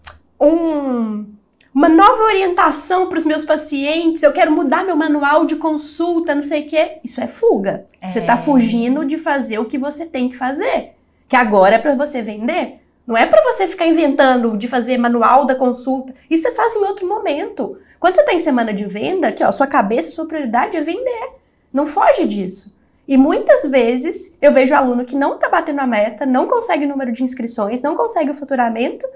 um, 0.40 1.26
uma 1.74 1.88
nova 1.88 2.24
orientação 2.24 3.08
para 3.08 3.18
os 3.18 3.24
meus 3.24 3.44
pacientes, 3.44 4.22
eu 4.22 4.32
quero 4.32 4.50
mudar 4.50 4.84
meu 4.84 4.96
manual 4.96 5.44
de 5.44 5.56
consulta, 5.56 6.34
não 6.34 6.42
sei 6.42 6.62
o 6.62 6.68
quê. 6.68 6.98
Isso 7.04 7.20
é 7.20 7.28
fuga. 7.28 7.86
É. 8.00 8.08
Você 8.08 8.18
está 8.18 8.36
fugindo 8.36 9.04
de 9.04 9.16
fazer 9.16 9.58
o 9.58 9.64
que 9.64 9.78
você 9.78 10.04
tem 10.04 10.28
que 10.28 10.36
fazer. 10.36 10.94
Que 11.28 11.36
agora 11.36 11.76
é 11.76 11.78
para 11.78 11.94
você 11.94 12.22
vender. 12.22 12.80
Não 13.06 13.16
é 13.16 13.24
para 13.26 13.42
você 13.42 13.68
ficar 13.68 13.86
inventando 13.86 14.56
de 14.56 14.68
fazer 14.68 14.98
manual 14.98 15.44
da 15.44 15.54
consulta. 15.54 16.14
Isso 16.28 16.42
você 16.42 16.54
faz 16.54 16.74
em 16.74 16.84
outro 16.84 17.08
momento. 17.08 17.78
Quando 18.00 18.14
você 18.14 18.20
está 18.20 18.34
em 18.34 18.40
semana 18.40 18.74
de 18.74 18.86
venda, 18.86 19.30
que 19.30 19.44
ó, 19.44 19.52
sua 19.52 19.66
cabeça, 19.66 20.10
sua 20.10 20.26
prioridade 20.26 20.76
é 20.76 20.80
vender. 20.80 21.34
Não 21.72 21.86
foge 21.86 22.26
disso. 22.26 22.76
E 23.06 23.16
muitas 23.16 23.62
vezes 23.68 24.38
eu 24.40 24.52
vejo 24.52 24.74
aluno 24.74 25.04
que 25.04 25.16
não 25.16 25.34
está 25.34 25.48
batendo 25.48 25.80
a 25.80 25.86
meta, 25.86 26.24
não 26.24 26.46
consegue 26.46 26.84
o 26.84 26.88
número 26.88 27.12
de 27.12 27.22
inscrições, 27.22 27.82
não 27.82 27.96
consegue 27.96 28.30
o 28.30 28.34
faturamento, 28.34 29.06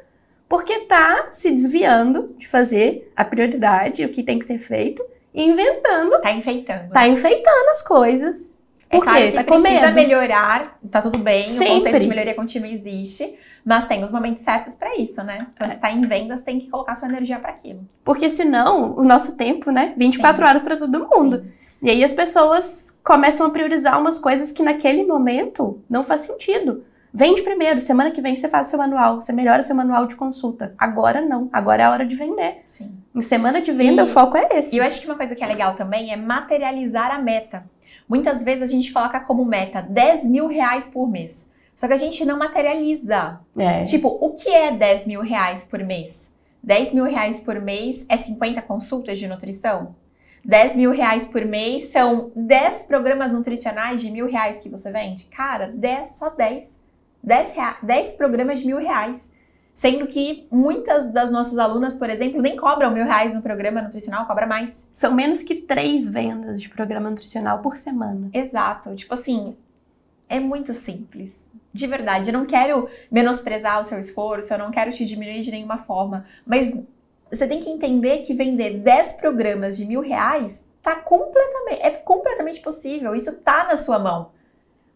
porque 0.49 0.73
está 0.73 1.29
se 1.33 1.51
desviando 1.51 2.35
de 2.37 2.47
fazer 2.47 3.11
a 3.17 3.25
prioridade, 3.25 4.05
o 4.05 4.09
que 4.09 4.23
tem 4.23 4.39
que 4.39 4.45
ser 4.45 4.59
feito, 4.59 5.05
e 5.33 5.43
inventando. 5.43 6.21
Tá 6.21 6.33
enfeitando. 6.33 6.91
Tá 6.91 7.09
enfeitando 7.09 7.69
as 7.71 7.83
coisas. 7.83 8.61
É 8.89 8.97
Por 8.97 9.05
quê? 9.05 9.33
Tá 9.33 9.43
com 9.43 9.61
precisa 9.61 9.91
melhorar, 9.91 10.79
tá 10.91 11.03
tudo 11.03 11.19
bem, 11.19 11.45
Sempre. 11.45 11.67
o 11.67 11.73
conceito 11.75 12.01
de 12.01 12.07
melhoria 12.07 12.35
contínua 12.35 12.69
existe, 12.69 13.37
mas 13.65 13.89
tem 13.89 14.05
os 14.05 14.13
momentos 14.13 14.45
certos 14.45 14.75
para 14.75 14.97
isso, 14.97 15.23
né? 15.25 15.49
Quando 15.57 15.71
é. 15.71 15.75
você 15.75 15.81
tá 15.81 15.91
em 15.91 16.07
vendas, 16.07 16.43
tem 16.43 16.61
que 16.61 16.69
colocar 16.69 16.95
sua 16.95 17.09
energia 17.09 17.39
para 17.39 17.51
aquilo. 17.51 17.81
Porque 18.05 18.31
senão, 18.31 18.95
o 18.97 19.03
nosso 19.03 19.37
tempo, 19.37 19.73
né? 19.73 19.95
24 19.97 20.37
Sim. 20.37 20.49
horas 20.49 20.63
para 20.63 20.77
todo 20.77 21.09
mundo. 21.09 21.39
Sim. 21.39 21.53
E 21.83 21.91
aí 21.91 22.05
as 22.05 22.13
pessoas 22.13 22.99
começam 23.03 23.47
a 23.47 23.51
priorizar 23.51 24.01
umas 24.01 24.19
coisas 24.19 24.53
que 24.53 24.63
naquele 24.63 25.05
momento 25.05 25.83
não 25.89 26.05
faz 26.05 26.23
sentido. 26.23 26.85
Vende 27.17 27.43
primeiro, 27.43 27.81
semana 27.81 28.11
que 28.11 28.21
vem 28.21 28.35
você 28.35 28.49
faz 28.49 28.67
seu 28.67 28.77
manual, 28.77 29.23
você 29.23 29.33
melhora 29.33 29.63
seu 29.63 29.77
manual 29.77 30.05
de 30.07 30.17
consulta. 30.17 30.75
Agora 30.77 31.21
não, 31.21 31.49
agora 31.53 31.85
é 31.85 31.87
a 31.87 31.91
hora 31.93 32.05
de 32.05 32.17
vender. 32.17 32.65
Sim. 32.67 32.91
Em 33.15 33.23
semana 33.23 33.61
de 33.61 33.71
venda 33.71 34.03
e, 34.03 34.05
o 34.05 34.09
foco 34.09 34.37
é 34.37 34.49
esse. 34.55 34.75
E 34.75 34.81
eu 34.81 34.85
acho 34.85 35.01
que 35.01 35.07
uma 35.07 35.15
coisa 35.15 35.37
que 35.37 35.45
é 35.45 35.47
legal 35.47 35.77
também 35.77 36.13
é 36.13 36.17
materializar 36.17 37.13
a 37.13 37.19
meta. 37.23 37.65
Muitas 38.09 38.43
vezes 38.43 38.65
a 38.65 38.67
gente 38.67 38.93
coloca 38.93 39.21
como 39.21 39.45
meta 39.45 39.81
10 39.81 40.25
mil 40.25 40.49
reais 40.49 40.87
por 40.87 41.09
mês. 41.09 41.49
Só 41.77 41.87
que 41.87 41.93
a 41.93 41.97
gente 41.97 42.25
não 42.25 42.37
materializa. 42.37 43.39
É. 43.57 43.85
Tipo, 43.85 44.09
o 44.09 44.33
que 44.33 44.49
é 44.49 44.73
10 44.73 45.07
mil 45.07 45.21
reais 45.21 45.69
por 45.71 45.79
mês? 45.85 46.35
10 46.65 46.95
mil 46.95 47.05
reais 47.05 47.39
por 47.39 47.61
mês 47.61 48.05
é 48.09 48.17
50 48.17 48.61
consultas 48.63 49.21
de 49.21 49.29
nutrição? 49.29 49.95
10 50.45 50.77
mil 50.77 50.91
reais 50.91 51.29
por 51.29 51.45
mês 51.45 51.85
são 51.85 52.33
10 52.35 52.85
programas 52.85 53.33
nutricionais 53.33 54.01
de 54.01 54.11
mil 54.11 54.27
reais 54.27 54.59
que 54.59 54.69
você 54.69 54.91
vende? 54.91 55.27
Cara, 55.27 55.71
10, 55.73 56.19
só 56.19 56.29
10. 56.29 56.83
10, 57.25 57.57
rea 57.57 57.77
10 57.83 58.13
programas 58.13 58.61
de 58.61 58.67
mil 58.67 58.79
reais. 58.79 59.33
Sendo 59.75 60.07
que 60.07 60.47
muitas 60.53 61.13
das 61.13 61.33
nossas 61.33 61.59
alunas, 61.59 61.97
por 61.97 62.09
exemplo, 62.09 62.41
nem 62.41 62.57
cobram 62.57 62.93
mil 62.93 63.05
reais 63.05 63.35
no 63.35 63.43
programa 63.43 63.83
nutricional, 63.83 64.25
cobra 64.25 64.47
mais. 64.47 64.89
São 64.95 65.13
menos 65.13 65.43
que 65.43 65.63
três 65.63 66.07
vendas 66.07 66.63
de 66.63 66.69
programa 66.69 67.11
nutricional 67.11 67.59
por 67.59 67.77
semana. 67.77 68.31
Exato. 68.33 68.95
Tipo 68.95 69.15
assim, 69.15 69.57
é 70.29 70.39
muito 70.39 70.73
simples. 70.73 71.51
De 71.73 71.89
verdade, 71.89 72.31
eu 72.31 72.39
não 72.39 72.47
quero 72.47 72.89
menosprezar 73.11 73.81
o 73.81 73.85
seu 73.85 73.99
esforço, 73.99 74.55
eu 74.55 74.59
não 74.59 74.71
quero 74.71 74.93
te 74.93 75.05
diminuir 75.05 75.43
de 75.43 75.51
nenhuma 75.51 75.79
forma, 75.79 76.25
mas 76.47 76.81
você 77.29 77.49
tem 77.49 77.59
que 77.59 77.69
entender 77.69 78.19
que 78.19 78.33
vender 78.33 78.79
10 78.79 79.15
programas 79.15 79.77
de 79.77 79.85
mil 79.85 80.01
reais 80.01 80.65
tá 80.81 80.95
completamente, 80.95 81.83
é 81.83 81.91
completamente 81.91 82.61
possível. 82.61 83.13
Isso 83.13 83.41
tá 83.41 83.65
na 83.65 83.77
sua 83.77 83.99
mão. 83.99 84.31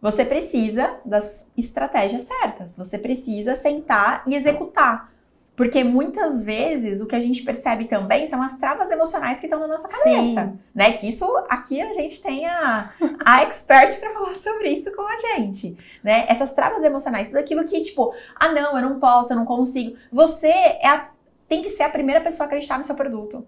Você 0.00 0.24
precisa 0.24 0.96
das 1.04 1.46
estratégias 1.56 2.22
certas. 2.22 2.76
Você 2.76 2.98
precisa 2.98 3.54
sentar 3.54 4.22
e 4.26 4.34
executar. 4.34 5.12
Porque 5.56 5.82
muitas 5.82 6.44
vezes 6.44 7.00
o 7.00 7.08
que 7.08 7.16
a 7.16 7.20
gente 7.20 7.42
percebe 7.42 7.87
também 7.87 8.24
são 8.28 8.40
as 8.40 8.56
travas 8.58 8.92
emocionais 8.92 9.40
que 9.40 9.46
estão 9.46 9.58
na 9.58 9.66
nossa 9.66 9.88
cabeça, 9.88 10.44
Sim. 10.44 10.58
né? 10.72 10.92
Que 10.92 11.08
isso 11.08 11.26
aqui 11.48 11.80
a 11.80 11.92
gente 11.92 12.22
tem 12.22 12.46
a, 12.46 12.92
a 13.24 13.42
expert 13.42 13.98
para 13.98 14.12
falar 14.12 14.34
sobre 14.37 14.70
isso 14.70 14.94
com 14.94 15.02
a 15.02 15.16
gente, 15.16 15.76
né? 16.00 16.26
Essas 16.28 16.52
travas 16.52 16.84
emocionais, 16.84 17.30
tudo 17.30 17.40
aquilo 17.40 17.64
que 17.64 17.80
tipo, 17.80 18.14
ah 18.37 18.52
não, 18.52 18.78
eu 18.78 18.88
não 18.88 19.00
posso, 19.00 19.32
eu 19.32 19.37
não 19.37 19.44
consigo. 19.44 19.96
Você 20.12 20.46
é 20.46 20.87
a 20.87 21.08
tem 21.48 21.61
que 21.61 21.70
ser 21.70 21.82
a 21.82 21.88
primeira 21.88 22.20
pessoa 22.20 22.44
a 22.44 22.46
acreditar 22.46 22.78
no 22.78 22.84
seu 22.84 22.94
produto. 22.94 23.44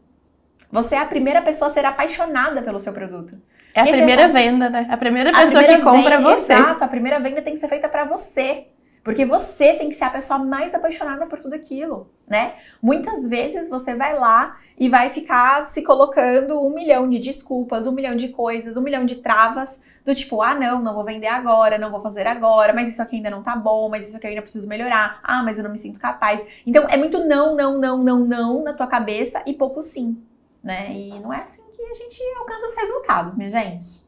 Você 0.73 0.97
é 0.97 0.99
a 0.99 1.07
primeira 1.07 1.43
pessoa 1.43 1.71
a 1.71 1.73
ser 1.73 1.85
apaixonada 1.85 2.61
pelo 2.63 2.81
seu 2.81 2.93
produto. 2.93 3.41
É 3.75 3.81
a 3.81 3.87
primeira 3.87 4.29
venda, 4.29 4.69
né? 4.69 4.87
A 4.91 4.97
primeira 4.97 5.31
pessoa 5.31 5.63
a 5.63 5.65
primeira 5.65 5.77
que 5.77 5.83
compra 5.83 6.17
venda, 6.19 6.37
você. 6.37 6.53
Exato, 6.53 6.85
a 6.85 6.89
primeira 6.89 7.21
venda 7.21 7.43
tem 7.43 7.53
que 7.53 7.59
ser 7.59 7.69
feita 7.69 7.89
para 7.89 8.05
você. 8.05 8.67
Porque 9.03 9.25
você 9.25 9.75
tem 9.75 9.89
que 9.89 9.95
ser 9.95 10.05
a 10.05 10.11
pessoa 10.11 10.39
mais 10.39 10.75
apaixonada 10.75 11.27
por 11.27 11.39
tudo 11.39 11.55
aquilo, 11.55 12.11
né? 12.29 12.55
Muitas 12.83 13.27
vezes 13.27 13.69
você 13.69 13.95
vai 13.95 14.19
lá 14.19 14.59
e 14.79 14.91
vai 14.91 15.09
ficar 15.09 15.63
se 15.63 15.83
colocando 15.83 16.61
um 16.61 16.75
milhão 16.75 17.09
de 17.09 17.19
desculpas, 17.19 17.87
um 17.87 17.93
milhão 17.93 18.15
de 18.15 18.29
coisas, 18.29 18.77
um 18.77 18.83
milhão 18.83 19.07
de 19.07 19.17
travas 19.17 19.83
do 20.05 20.15
tipo, 20.15 20.41
ah, 20.43 20.55
não, 20.55 20.83
não 20.83 20.95
vou 20.95 21.05
vender 21.05 21.27
agora, 21.27 21.79
não 21.79 21.91
vou 21.91 22.01
fazer 22.01 22.27
agora, 22.27 22.73
mas 22.73 22.89
isso 22.89 23.03
aqui 23.03 23.17
ainda 23.17 23.31
não 23.31 23.43
tá 23.43 23.55
bom, 23.57 23.89
mas 23.89 24.09
isso 24.09 24.17
aqui 24.17 24.27
eu 24.27 24.31
ainda 24.31 24.43
preciso 24.43 24.69
melhorar, 24.69 25.21
ah, 25.23 25.43
mas 25.43 25.59
eu 25.59 25.65
não 25.65 25.71
me 25.71 25.77
sinto 25.77 26.01
capaz. 26.01 26.47
Então 26.67 26.87
é 26.89 26.97
muito 26.97 27.25
não, 27.25 27.55
não, 27.55 27.79
não, 27.79 27.99
não, 27.99 28.21
não 28.21 28.63
na 28.63 28.73
tua 28.73 28.87
cabeça 28.87 29.43
e 29.47 29.53
pouco 29.53 29.81
sim, 29.83 30.17
né? 30.63 30.93
E 30.93 31.19
não 31.21 31.33
é 31.33 31.43
assim 31.43 31.63
que 31.75 31.83
a 31.83 31.95
gente 31.95 32.21
alcança 32.39 32.67
os 32.67 32.75
resultados, 32.75 33.37
minha 33.37 33.51
gente. 33.51 34.03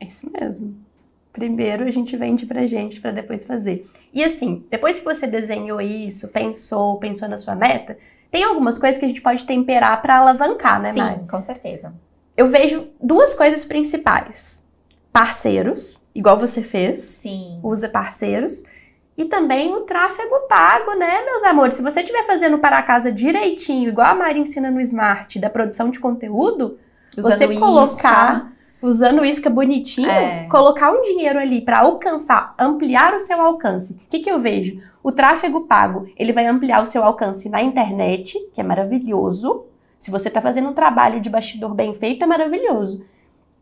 É 0.00 0.06
isso 0.06 0.28
mesmo. 0.30 0.76
Primeiro 1.32 1.84
a 1.84 1.90
gente 1.90 2.16
vende 2.16 2.44
pra 2.44 2.66
gente 2.66 3.00
para 3.00 3.10
depois 3.10 3.44
fazer. 3.44 3.88
E 4.12 4.22
assim, 4.22 4.66
depois 4.70 4.98
que 4.98 5.04
você 5.04 5.26
desenhou 5.26 5.80
isso, 5.80 6.28
pensou, 6.28 6.98
pensou 6.98 7.28
na 7.28 7.38
sua 7.38 7.54
meta, 7.54 7.96
tem 8.30 8.44
algumas 8.44 8.78
coisas 8.78 8.98
que 8.98 9.04
a 9.04 9.08
gente 9.08 9.20
pode 9.20 9.44
temperar 9.44 10.00
para 10.02 10.18
alavancar, 10.18 10.80
né, 10.80 10.92
Sim, 10.92 10.98
Mari? 11.00 11.26
com 11.28 11.40
certeza. 11.40 11.94
Eu 12.36 12.48
vejo 12.48 12.88
duas 13.00 13.34
coisas 13.34 13.64
principais: 13.64 14.62
parceiros, 15.12 15.98
igual 16.14 16.38
você 16.38 16.62
fez, 16.62 17.00
Sim. 17.00 17.60
usa 17.62 17.88
parceiros. 17.88 18.64
E 19.16 19.26
também 19.26 19.74
o 19.74 19.80
tráfego 19.80 20.34
pago, 20.48 20.94
né, 20.94 21.22
meus 21.24 21.42
amores? 21.42 21.74
Se 21.74 21.82
você 21.82 22.00
estiver 22.00 22.24
fazendo 22.24 22.58
para 22.58 22.82
casa 22.82 23.12
direitinho, 23.12 23.90
igual 23.90 24.08
a 24.08 24.14
Mari 24.14 24.40
ensina 24.40 24.70
no 24.70 24.80
Smart, 24.80 25.38
da 25.38 25.50
produção 25.50 25.90
de 25.90 26.00
conteúdo, 26.00 26.78
você 27.16 27.44
Usando 27.44 27.58
colocar, 27.58 28.52
usando 28.80 29.20
o 29.20 29.24
isca 29.24 29.50
bonitinho, 29.50 30.10
É. 30.10 30.46
colocar 30.50 30.90
um 30.90 31.02
dinheiro 31.02 31.38
ali 31.38 31.60
para 31.60 31.80
alcançar, 31.80 32.54
ampliar 32.58 33.14
o 33.14 33.20
seu 33.20 33.40
alcance. 33.40 33.94
O 33.94 34.08
que, 34.08 34.20
que 34.20 34.30
eu 34.30 34.38
vejo? 34.40 34.80
O 35.02 35.12
tráfego 35.12 35.62
pago, 35.62 36.08
ele 36.16 36.32
vai 36.32 36.46
ampliar 36.46 36.82
o 36.82 36.86
seu 36.86 37.04
alcance 37.04 37.48
na 37.50 37.60
internet, 37.62 38.38
que 38.54 38.60
é 38.60 38.64
maravilhoso. 38.64 39.66
Se 39.98 40.10
você 40.10 40.28
está 40.28 40.40
fazendo 40.40 40.70
um 40.70 40.72
trabalho 40.74 41.20
de 41.20 41.28
bastidor 41.28 41.74
bem 41.74 41.94
feito, 41.94 42.24
é 42.24 42.26
maravilhoso. 42.26 43.04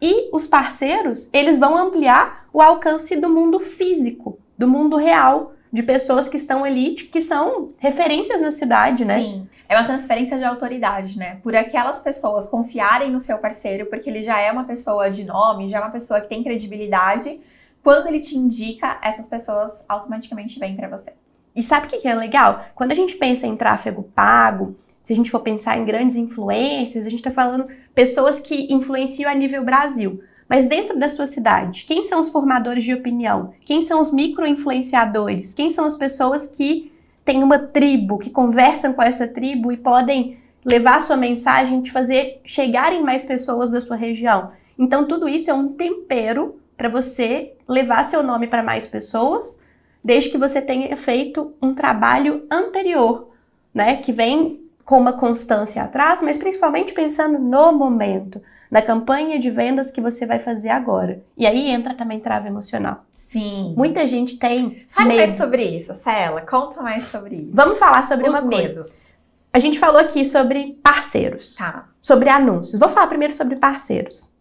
E 0.01 0.31
os 0.33 0.47
parceiros, 0.47 1.29
eles 1.33 1.59
vão 1.59 1.77
ampliar 1.77 2.47
o 2.53 2.63
alcance 2.63 3.17
do 3.17 3.29
mundo 3.29 3.59
físico, 3.61 4.39
do 4.61 4.69
mundo 4.69 4.99
real, 4.99 5.55
de 5.73 5.83
pessoas 5.83 6.29
que 6.29 6.37
estão 6.37 6.65
ali, 6.65 6.93
que 6.93 7.23
são 7.23 7.73
referências 7.79 8.43
na 8.43 8.53
cidade, 8.53 9.07
né? 9.07 9.19
Sim, 9.19 9.49
é 9.67 9.75
uma 9.75 9.87
transferência 9.87 10.37
de 10.37 10.45
autoridade, 10.45 11.19
né? 11.19 11.39
Por 11.43 11.57
aquelas 11.57 12.01
pessoas 12.01 12.47
confiarem 12.47 13.11
no 13.11 13.21
seu 13.21 13.39
parceiro, 13.39 13.87
porque 13.87 14.11
ele 14.11 14.21
já 14.21 14.39
é 14.39 14.53
uma 14.53 14.65
pessoa 14.65 15.11
de 15.11 15.25
nome, 15.25 15.67
já 15.71 15.79
é 15.79 15.81
uma 15.81 15.91
pessoa 15.91 16.21
que 16.21 16.29
tem 16.29 16.45
credibilidade. 16.45 17.41
Quando 17.83 18.09
ele 18.09 18.21
te 18.21 18.37
indica, 18.37 18.99
essas 19.03 19.27
pessoas 19.27 19.83
automaticamente 19.89 20.59
vêm 20.59 20.77
pra 20.77 20.89
você. 20.89 21.15
E 21.57 21.63
sabe 21.63 21.87
o 21.87 21.89
que 21.89 21.97
que 21.97 22.09
é 22.09 22.15
legal? 22.15 22.67
Quando 22.75 22.93
a 22.93 22.95
gente 22.95 23.15
pensa 23.15 23.47
em 23.47 23.57
tráfego 23.57 24.03
pago, 24.15 24.77
se 25.03 25.15
a 25.15 25.17
gente 25.17 25.31
for 25.31 25.41
pensar 25.41 25.79
em 25.79 25.87
grandes 25.87 26.17
influências, 26.17 27.07
a 27.07 27.09
gente 27.09 27.21
está 27.21 27.31
falando 27.31 27.67
pessoas 27.95 28.41
que 28.41 28.71
influenciam 28.71 29.31
a 29.31 29.35
nível 29.35 29.65
Brasil. 29.65 30.23
Mas 30.51 30.67
dentro 30.67 30.99
da 30.99 31.09
sua 31.09 31.29
cidade, 31.29 31.85
quem 31.87 32.03
são 32.03 32.21
os 32.21 32.29
formadores 32.29 32.83
de 32.83 32.93
opinião? 32.93 33.55
Quem 33.61 33.83
são 33.83 34.01
os 34.01 34.13
micro-influenciadores? 34.13 35.55
Quem 35.55 35.71
são 35.71 35.85
as 35.85 35.97
pessoas 35.97 36.49
que 36.49 36.93
têm 37.25 37.45
uma 37.45 37.57
tribo, 37.57 38.19
que 38.19 38.31
conversam 38.31 38.93
com 38.93 39.01
essa 39.01 39.29
tribo 39.29 39.71
e 39.71 39.77
podem 39.77 40.39
levar 40.65 41.03
sua 41.03 41.17
mensagem, 41.17 41.81
te 41.81 41.93
fazer 41.93 42.41
chegar 42.45 42.93
em 42.93 43.01
mais 43.01 43.25
pessoas 43.25 43.71
da 43.71 43.81
sua 43.81 43.95
região? 43.95 44.51
Então, 44.77 45.07
tudo 45.07 45.29
isso 45.29 45.49
é 45.53 45.55
um 45.55 45.69
tempero 45.69 46.59
para 46.77 46.89
você 46.89 47.53
levar 47.69 48.05
seu 48.05 48.21
nome 48.21 48.49
para 48.49 48.61
mais 48.61 48.89
pessoas, 48.89 49.65
desde 50.03 50.31
que 50.31 50.39
você 50.39 50.61
tenha 50.61 50.97
feito 50.97 51.55
um 51.63 51.75
trabalho 51.75 52.45
anterior, 52.51 53.31
né? 53.73 53.99
Que 53.99 54.11
vem 54.11 54.69
com 54.85 54.99
uma 54.99 55.13
constância 55.13 55.81
atrás, 55.85 56.21
mas 56.23 56.37
principalmente 56.37 56.93
pensando 56.93 57.39
no 57.39 57.71
momento, 57.71 58.43
na 58.71 58.81
campanha 58.81 59.39
de 59.39 59.51
vendas 59.51 59.91
que 59.91 60.01
você 60.01 60.25
vai 60.25 60.39
fazer 60.39 60.69
agora. 60.69 61.23
E 61.37 61.47
aí 61.47 61.69
entra 61.69 61.95
também 61.95 62.21
trava 62.21 62.47
emocional. 62.47 63.05
Sim. 63.13 63.75
Muita 63.77 64.07
gente 64.07 64.39
tem 64.39 64.85
Fale 64.89 65.09
medo. 65.09 65.19
mais 65.19 65.33
sobre 65.37 65.65
isso, 65.65 65.95
Cela. 65.95 66.43
Conta 66.43 66.81
mais 66.81 67.05
sobre 67.05 67.37
isso. 67.37 67.51
Vamos 67.53 67.79
falar 67.79 68.05
sobre 68.05 68.29
Os 68.29 68.35
uma 68.35 68.43
coisa. 68.49 68.63
medos. 68.69 69.15
A 69.53 69.59
gente 69.59 69.79
falou 69.81 70.01
aqui 70.01 70.25
sobre 70.25 70.79
parceiros, 70.83 71.57
Tá. 71.57 71.89
sobre 72.01 72.29
anúncios. 72.29 72.79
Vou 72.79 72.89
falar 72.89 73.09
primeiro 73.09 73.35
sobre 73.35 73.57
parceiros. 73.57 74.33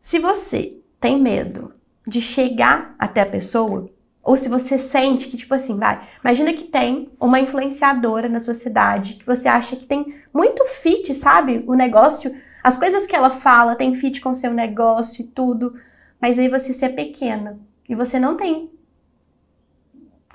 Se 0.00 0.18
você 0.18 0.76
tem 1.00 1.20
medo 1.20 1.72
de 2.06 2.20
chegar 2.20 2.94
até 2.98 3.22
a 3.22 3.26
pessoa, 3.26 3.90
ou 4.22 4.36
se 4.36 4.48
você 4.48 4.76
sente 4.76 5.28
que, 5.28 5.36
tipo 5.36 5.54
assim, 5.54 5.76
vai, 5.78 6.06
imagina 6.22 6.52
que 6.52 6.64
tem 6.64 7.10
uma 7.18 7.40
influenciadora 7.40 8.28
na 8.28 8.40
sua 8.40 8.54
cidade, 8.54 9.14
que 9.14 9.26
você 9.26 9.48
acha 9.48 9.74
que 9.76 9.86
tem 9.86 10.14
muito 10.34 10.64
fit, 10.66 11.14
sabe? 11.14 11.64
O 11.66 11.74
negócio, 11.74 12.34
as 12.66 12.76
coisas 12.76 13.06
que 13.06 13.14
ela 13.14 13.30
fala 13.30 13.76
tem 13.76 13.94
fit 13.94 14.20
com 14.20 14.30
o 14.30 14.34
seu 14.34 14.52
negócio 14.52 15.22
e 15.22 15.24
tudo, 15.28 15.78
mas 16.20 16.36
aí 16.36 16.48
você 16.48 16.72
ser 16.72 16.96
pequena 16.96 17.60
e 17.88 17.94
você 17.94 18.18
não 18.18 18.36
tem 18.36 18.68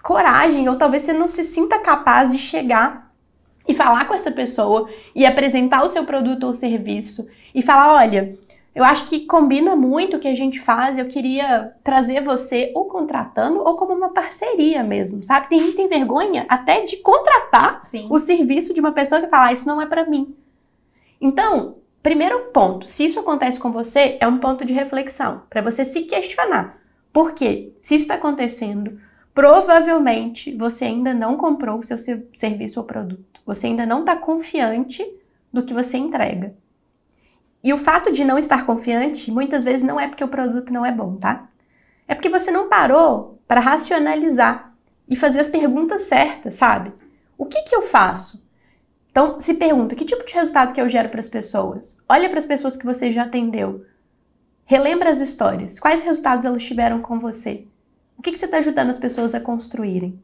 coragem, 0.01 0.69
ou 0.69 0.77
talvez 0.77 1.01
você 1.01 1.11
não 1.11 1.27
se 1.27 1.43
sinta 1.43 1.77
capaz 1.79 2.31
de 2.31 2.37
chegar 2.37 3.13
e 3.67 3.73
falar 3.73 4.07
com 4.07 4.13
essa 4.13 4.31
pessoa 4.31 4.89
e 5.13 5.25
apresentar 5.25 5.83
o 5.83 5.89
seu 5.89 6.05
produto 6.05 6.45
ou 6.45 6.53
serviço 6.53 7.27
e 7.53 7.61
falar, 7.61 7.95
olha, 7.95 8.39
eu 8.73 8.85
acho 8.85 9.09
que 9.09 9.25
combina 9.25 9.75
muito 9.75 10.15
o 10.15 10.19
que 10.21 10.29
a 10.29 10.33
gente 10.33 10.57
faz, 10.57 10.97
eu 10.97 11.09
queria 11.09 11.75
trazer 11.83 12.23
você 12.23 12.71
ou 12.73 12.85
contratando 12.85 13.59
ou 13.59 13.75
como 13.75 13.93
uma 13.93 14.13
parceria 14.13 14.81
mesmo, 14.85 15.21
sabe? 15.21 15.49
Tem 15.49 15.59
gente 15.59 15.71
que 15.71 15.81
tem 15.81 15.89
vergonha 15.89 16.45
até 16.47 16.85
de 16.85 16.95
contratar 16.95 17.81
Sim. 17.83 18.07
o 18.09 18.17
serviço 18.17 18.73
de 18.73 18.79
uma 18.79 18.93
pessoa 18.93 19.19
que 19.19 19.27
fala, 19.27 19.47
ah, 19.47 19.53
isso 19.53 19.67
não 19.67 19.81
é 19.81 19.85
pra 19.85 20.05
mim. 20.05 20.33
Então, 21.19 21.80
primeiro 22.01 22.51
ponto, 22.51 22.87
se 22.87 23.05
isso 23.05 23.19
acontece 23.19 23.59
com 23.59 23.71
você, 23.71 24.17
é 24.19 24.27
um 24.27 24.39
ponto 24.39 24.65
de 24.65 24.73
reflexão, 24.73 25.43
para 25.49 25.61
você 25.61 25.85
se 25.85 26.03
questionar. 26.03 26.77
Por 27.13 27.33
quê? 27.33 27.73
Se 27.81 27.95
isso 27.95 28.03
está 28.03 28.15
acontecendo, 28.15 28.99
provavelmente 29.33 30.55
você 30.55 30.85
ainda 30.85 31.13
não 31.13 31.37
comprou 31.37 31.79
o 31.79 31.83
seu 31.83 31.97
ser- 31.97 32.27
serviço 32.37 32.79
ou 32.79 32.85
produto. 32.85 33.41
Você 33.45 33.67
ainda 33.67 33.85
não 33.85 34.01
está 34.01 34.15
confiante 34.15 35.05
do 35.51 35.63
que 35.63 35.73
você 35.73 35.97
entrega. 35.97 36.55
E 37.63 37.73
o 37.73 37.77
fato 37.77 38.11
de 38.11 38.23
não 38.23 38.39
estar 38.39 38.65
confiante, 38.65 39.31
muitas 39.31 39.63
vezes 39.63 39.85
não 39.85 39.99
é 39.99 40.07
porque 40.07 40.23
o 40.23 40.27
produto 40.27 40.73
não 40.73 40.85
é 40.85 40.91
bom, 40.91 41.15
tá? 41.17 41.49
É 42.07 42.15
porque 42.15 42.29
você 42.29 42.49
não 42.49 42.67
parou 42.67 43.39
para 43.47 43.59
racionalizar 43.59 44.73
e 45.07 45.15
fazer 45.15 45.41
as 45.41 45.49
perguntas 45.49 46.01
certas, 46.01 46.55
sabe? 46.55 46.91
O 47.37 47.45
que 47.45 47.61
que 47.63 47.75
eu 47.75 47.81
faço? 47.81 48.43
Então, 49.11 49.39
se 49.39 49.55
pergunta, 49.55 49.93
que 49.93 50.05
tipo 50.05 50.25
de 50.25 50.33
resultado 50.33 50.73
que 50.73 50.81
eu 50.81 50.87
gero 50.87 51.09
para 51.09 51.19
as 51.19 51.27
pessoas? 51.27 52.03
Olha 52.07 52.29
para 52.29 52.39
as 52.39 52.45
pessoas 52.45 52.77
que 52.77 52.85
você 52.85 53.11
já 53.11 53.23
atendeu. 53.23 53.85
Relembra 54.63 55.09
as 55.09 55.19
histórias. 55.19 55.79
Quais 55.79 56.01
resultados 56.01 56.45
elas 56.45 56.63
tiveram 56.63 57.01
com 57.01 57.19
você? 57.19 57.65
O 58.17 58.21
que, 58.21 58.31
que 58.31 58.39
você 58.39 58.45
está 58.45 58.59
ajudando 58.59 58.89
as 58.89 58.97
pessoas 58.97 59.35
a 59.35 59.39
construírem? 59.41 60.17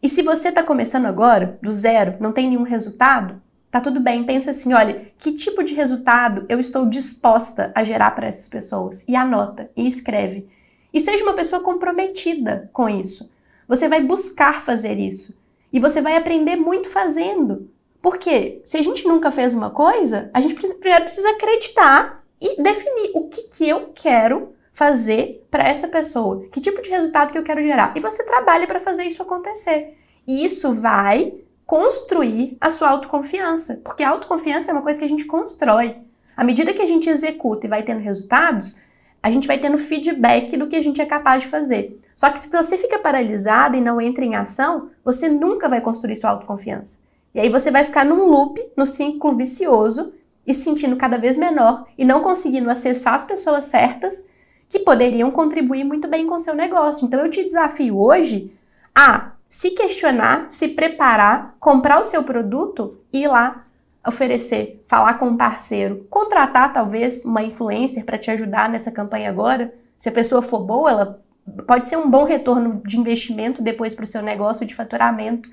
E 0.00 0.08
se 0.08 0.22
você 0.22 0.50
está 0.50 0.62
começando 0.62 1.06
agora, 1.06 1.58
do 1.60 1.72
zero, 1.72 2.14
não 2.20 2.30
tem 2.30 2.48
nenhum 2.48 2.62
resultado, 2.62 3.42
tá 3.72 3.80
tudo 3.80 3.98
bem. 3.98 4.22
Pensa 4.22 4.52
assim, 4.52 4.72
olha, 4.72 5.10
que 5.18 5.32
tipo 5.32 5.64
de 5.64 5.74
resultado 5.74 6.46
eu 6.48 6.60
estou 6.60 6.86
disposta 6.86 7.72
a 7.74 7.82
gerar 7.82 8.12
para 8.12 8.28
essas 8.28 8.48
pessoas? 8.48 9.04
E 9.08 9.16
anota, 9.16 9.68
e 9.76 9.84
escreve. 9.84 10.48
E 10.94 11.00
seja 11.00 11.24
uma 11.24 11.32
pessoa 11.32 11.60
comprometida 11.60 12.70
com 12.72 12.88
isso. 12.88 13.28
Você 13.66 13.88
vai 13.88 14.00
buscar 14.00 14.60
fazer 14.62 14.96
isso. 14.96 15.36
E 15.72 15.80
você 15.80 16.00
vai 16.00 16.16
aprender 16.16 16.54
muito 16.54 16.88
fazendo. 16.88 17.68
Porque 18.00 18.62
se 18.64 18.76
a 18.76 18.82
gente 18.82 19.06
nunca 19.06 19.30
fez 19.30 19.54
uma 19.54 19.70
coisa, 19.70 20.30
a 20.32 20.40
gente 20.40 20.54
primeiro 20.54 21.04
precisa 21.04 21.30
acreditar 21.30 22.24
e 22.40 22.62
definir 22.62 23.10
o 23.14 23.28
que, 23.28 23.42
que 23.42 23.68
eu 23.68 23.92
quero 23.94 24.54
fazer 24.72 25.44
para 25.50 25.66
essa 25.66 25.88
pessoa, 25.88 26.46
que 26.52 26.60
tipo 26.60 26.80
de 26.80 26.88
resultado 26.88 27.32
que 27.32 27.38
eu 27.38 27.42
quero 27.42 27.60
gerar. 27.60 27.92
E 27.96 28.00
você 28.00 28.24
trabalha 28.24 28.66
para 28.66 28.78
fazer 28.78 29.04
isso 29.04 29.22
acontecer. 29.22 29.96
E 30.26 30.44
isso 30.44 30.72
vai 30.72 31.34
construir 31.66 32.56
a 32.60 32.70
sua 32.70 32.88
autoconfiança, 32.90 33.80
porque 33.84 34.02
a 34.02 34.10
autoconfiança 34.10 34.70
é 34.70 34.72
uma 34.72 34.82
coisa 34.82 34.98
que 34.98 35.04
a 35.04 35.08
gente 35.08 35.24
constrói. 35.24 35.96
À 36.36 36.44
medida 36.44 36.72
que 36.72 36.80
a 36.80 36.86
gente 36.86 37.10
executa 37.10 37.66
e 37.66 37.68
vai 37.68 37.82
tendo 37.82 38.00
resultados, 38.00 38.80
a 39.20 39.30
gente 39.30 39.48
vai 39.48 39.58
tendo 39.58 39.76
feedback 39.76 40.56
do 40.56 40.68
que 40.68 40.76
a 40.76 40.82
gente 40.82 41.00
é 41.00 41.06
capaz 41.06 41.42
de 41.42 41.48
fazer. 41.48 42.00
Só 42.14 42.30
que 42.30 42.40
se 42.40 42.48
você 42.48 42.78
fica 42.78 42.98
paralisada 42.98 43.76
e 43.76 43.80
não 43.80 44.00
entra 44.00 44.24
em 44.24 44.36
ação, 44.36 44.90
você 45.04 45.28
nunca 45.28 45.68
vai 45.68 45.80
construir 45.80 46.16
sua 46.16 46.30
autoconfiança. 46.30 47.00
E 47.34 47.40
aí 47.40 47.48
você 47.48 47.70
vai 47.70 47.84
ficar 47.84 48.04
num 48.04 48.26
loop, 48.26 48.60
no 48.76 48.86
ciclo 48.86 49.36
vicioso, 49.36 50.12
e 50.46 50.54
se 50.54 50.62
sentindo 50.62 50.96
cada 50.96 51.18
vez 51.18 51.36
menor 51.36 51.86
e 51.98 52.06
não 52.06 52.22
conseguindo 52.22 52.70
acessar 52.70 53.14
as 53.14 53.24
pessoas 53.24 53.66
certas 53.66 54.26
que 54.66 54.78
poderiam 54.78 55.30
contribuir 55.30 55.84
muito 55.84 56.08
bem 56.08 56.26
com 56.26 56.36
o 56.36 56.40
seu 56.40 56.54
negócio. 56.54 57.04
Então 57.04 57.20
eu 57.20 57.30
te 57.30 57.44
desafio 57.44 57.98
hoje 57.98 58.50
a 58.94 59.32
se 59.46 59.70
questionar, 59.72 60.46
se 60.48 60.68
preparar, 60.68 61.54
comprar 61.60 62.00
o 62.00 62.04
seu 62.04 62.24
produto 62.24 62.98
e 63.12 63.22
ir 63.22 63.28
lá 63.28 63.64
oferecer, 64.06 64.82
falar 64.88 65.14
com 65.14 65.26
um 65.26 65.36
parceiro, 65.36 66.06
contratar 66.08 66.72
talvez 66.72 67.24
uma 67.26 67.42
influencer 67.42 68.04
para 68.04 68.16
te 68.16 68.30
ajudar 68.30 68.70
nessa 68.70 68.90
campanha 68.90 69.28
agora. 69.28 69.74
Se 69.98 70.08
a 70.08 70.12
pessoa 70.12 70.40
for 70.40 70.60
boa, 70.60 70.90
ela 70.90 71.22
pode 71.66 71.88
ser 71.88 71.98
um 71.98 72.10
bom 72.10 72.24
retorno 72.24 72.80
de 72.86 72.98
investimento 72.98 73.62
depois 73.62 73.94
para 73.94 74.04
o 74.04 74.06
seu 74.06 74.22
negócio 74.22 74.66
de 74.66 74.74
faturamento. 74.74 75.50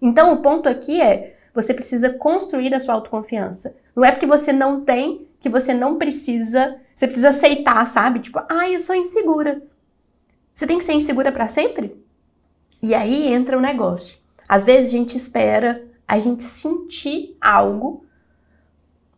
Então 0.00 0.32
o 0.32 0.38
ponto 0.38 0.68
aqui 0.68 1.00
é 1.00 1.36
você 1.54 1.74
precisa 1.74 2.10
construir 2.10 2.74
a 2.74 2.80
sua 2.80 2.94
autoconfiança. 2.94 3.74
Não 3.94 4.04
é 4.04 4.12
porque 4.12 4.26
você 4.26 4.52
não 4.52 4.80
tem 4.80 5.26
que 5.40 5.48
você 5.48 5.72
não 5.72 5.96
precisa, 5.96 6.76
você 6.94 7.06
precisa 7.06 7.30
aceitar, 7.30 7.86
sabe? 7.86 8.20
Tipo, 8.20 8.40
ah, 8.48 8.68
eu 8.68 8.80
sou 8.80 8.94
insegura. 8.94 9.62
Você 10.54 10.66
tem 10.66 10.78
que 10.78 10.84
ser 10.84 10.92
insegura 10.92 11.30
para 11.30 11.48
sempre? 11.48 11.96
E 12.82 12.94
aí 12.94 13.32
entra 13.32 13.56
o 13.56 13.60
negócio. 13.60 14.16
Às 14.48 14.64
vezes 14.64 14.90
a 14.90 14.92
gente 14.92 15.16
espera 15.16 15.84
a 16.06 16.18
gente 16.18 16.42
sentir 16.42 17.36
algo, 17.40 18.04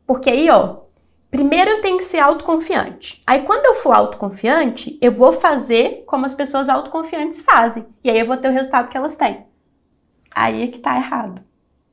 porque 0.06 0.28
aí, 0.28 0.50
ó, 0.50 0.78
primeiro 1.30 1.70
eu 1.70 1.80
tenho 1.80 1.98
que 1.98 2.04
ser 2.04 2.18
autoconfiante. 2.18 3.22
Aí 3.26 3.42
quando 3.42 3.64
eu 3.64 3.74
for 3.74 3.92
autoconfiante, 3.92 4.98
eu 5.00 5.12
vou 5.12 5.32
fazer 5.32 6.04
como 6.06 6.26
as 6.26 6.34
pessoas 6.34 6.68
autoconfiantes 6.68 7.42
fazem. 7.42 7.86
E 8.02 8.10
aí 8.10 8.18
eu 8.18 8.26
vou 8.26 8.36
ter 8.36 8.48
o 8.48 8.52
resultado 8.52 8.88
que 8.88 8.96
elas 8.96 9.14
têm. 9.14 9.49
Aí 10.30 10.62
é 10.62 10.66
que 10.68 10.78
tá 10.78 10.96
errado. 10.96 11.42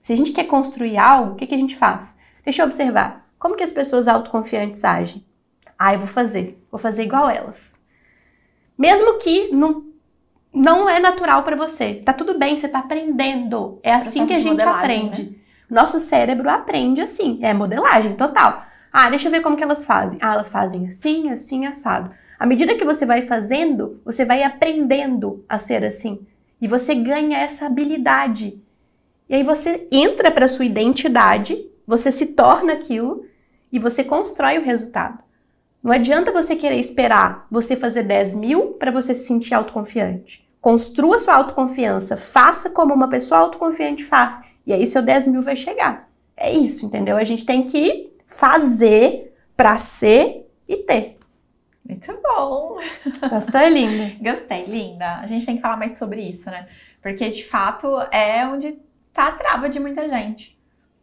Se 0.02 0.14
a 0.14 0.16
gente 0.16 0.32
quer 0.32 0.46
construir 0.46 0.98
algo, 0.98 1.34
o 1.34 1.36
que, 1.36 1.48
que 1.48 1.56
a 1.56 1.58
gente 1.58 1.76
faz? 1.76 2.18
Deixa 2.44 2.62
eu 2.62 2.66
observar. 2.66 3.28
Como 3.38 3.56
que 3.56 3.64
as 3.64 3.72
pessoas 3.72 4.08
autoconfiantes 4.08 4.84
agem? 4.86 5.26
Ah, 5.78 5.94
eu 5.94 6.00
vou 6.00 6.08
fazer. 6.08 6.64
Vou 6.72 6.80
fazer 6.80 7.04
igual 7.04 7.30
elas. 7.30 7.74
Mesmo 8.78 9.18
que 9.20 9.52
não, 9.52 9.86
não 10.54 10.88
é 10.88 11.00
natural 11.00 11.44
para 11.44 11.56
você. 11.56 11.96
Tá 11.96 12.14
tudo 12.14 12.38
bem, 12.38 12.56
você 12.56 12.68
tá 12.68 12.80
aprendendo. 12.80 13.80
É 13.84 13.94
assim 13.94 14.26
que 14.26 14.34
a 14.34 14.40
gente 14.40 14.62
aprende. 14.62 15.24
Né? 15.24 15.36
Nosso 15.70 16.00
cérebro 16.00 16.50
aprende 16.50 17.02
assim. 17.02 17.40
É 17.42 17.54
modelagem 17.54 18.16
total. 18.16 18.66
Ah, 18.92 19.10
deixa 19.10 19.28
eu 19.28 19.32
ver 19.32 19.42
como 19.42 19.58
que 19.58 19.64
elas 19.64 19.86
fazem. 19.86 20.18
Ah, 20.22 20.34
elas 20.34 20.50
fazem 20.50 20.88
assim, 20.88 21.30
assim, 21.30 21.66
assado. 21.66 22.12
À 22.40 22.46
medida 22.46 22.76
que 22.76 22.86
você 22.86 23.06
vai 23.06 23.24
fazendo, 23.24 24.00
você 24.06 24.24
vai 24.24 24.44
aprendendo 24.44 25.44
a 25.50 25.60
ser 25.60 25.84
assim. 25.84 26.26
E 26.62 26.68
você 26.68 26.96
ganha 26.96 27.38
essa 27.38 27.66
habilidade. 27.66 28.62
E 29.30 29.36
aí 29.36 29.44
você 29.44 29.88
entra 29.92 30.32
para 30.32 30.48
sua 30.48 30.66
identidade, 30.66 31.70
você 31.86 32.12
se 32.12 32.28
torna 32.28 32.74
aquilo 32.74 33.26
e 33.72 33.80
você 33.80 34.04
constrói 34.04 34.58
o 34.58 34.64
resultado. 34.64 35.20
Não 35.84 35.92
adianta 35.92 36.32
você 36.32 36.56
querer 36.56 36.80
esperar 36.80 37.48
você 37.50 37.76
fazer 37.76 38.04
10 38.04 38.36
mil 38.36 38.74
para 38.74 38.92
você 38.92 39.14
se 39.14 39.26
sentir 39.26 39.54
autoconfiante. 39.54 40.46
Construa 40.60 41.20
sua 41.20 41.36
autoconfiança, 41.36 42.18
faça 42.18 42.70
como 42.70 42.94
uma 42.94 43.10
pessoa 43.10 43.42
autoconfiante 43.42 44.04
faz, 44.04 44.42
e 44.66 44.74
aí 44.74 44.86
seu 44.86 45.02
10 45.02 45.28
mil 45.28 45.42
vai 45.42 45.56
chegar. 45.56 46.10
É 46.36 46.52
isso, 46.52 46.86
entendeu? 46.86 47.16
A 47.18 47.24
gente 47.24 47.46
tem 47.46 47.64
que 47.64 48.12
fazer 48.26 49.34
para 49.56 49.78
ser 49.78 50.50
e 50.68 50.78
ter. 50.78 51.17
Muito 51.88 52.20
bom! 52.22 52.78
Gostou, 53.30 53.68
linda? 53.70 54.16
Gostei, 54.22 54.66
linda. 54.66 55.18
A 55.18 55.28
gente 55.28 55.46
tem 55.46 55.56
que 55.56 55.62
falar 55.62 55.78
mais 55.78 55.98
sobre 55.98 56.22
isso, 56.22 56.50
né? 56.50 56.68
Porque 57.02 57.30
de 57.30 57.46
fato 57.46 57.88
é 58.12 58.46
onde 58.46 58.74
tá 59.14 59.30
a 59.30 59.32
trava 59.32 59.70
de 59.70 59.80
muita 59.80 60.08
gente. 60.10 60.58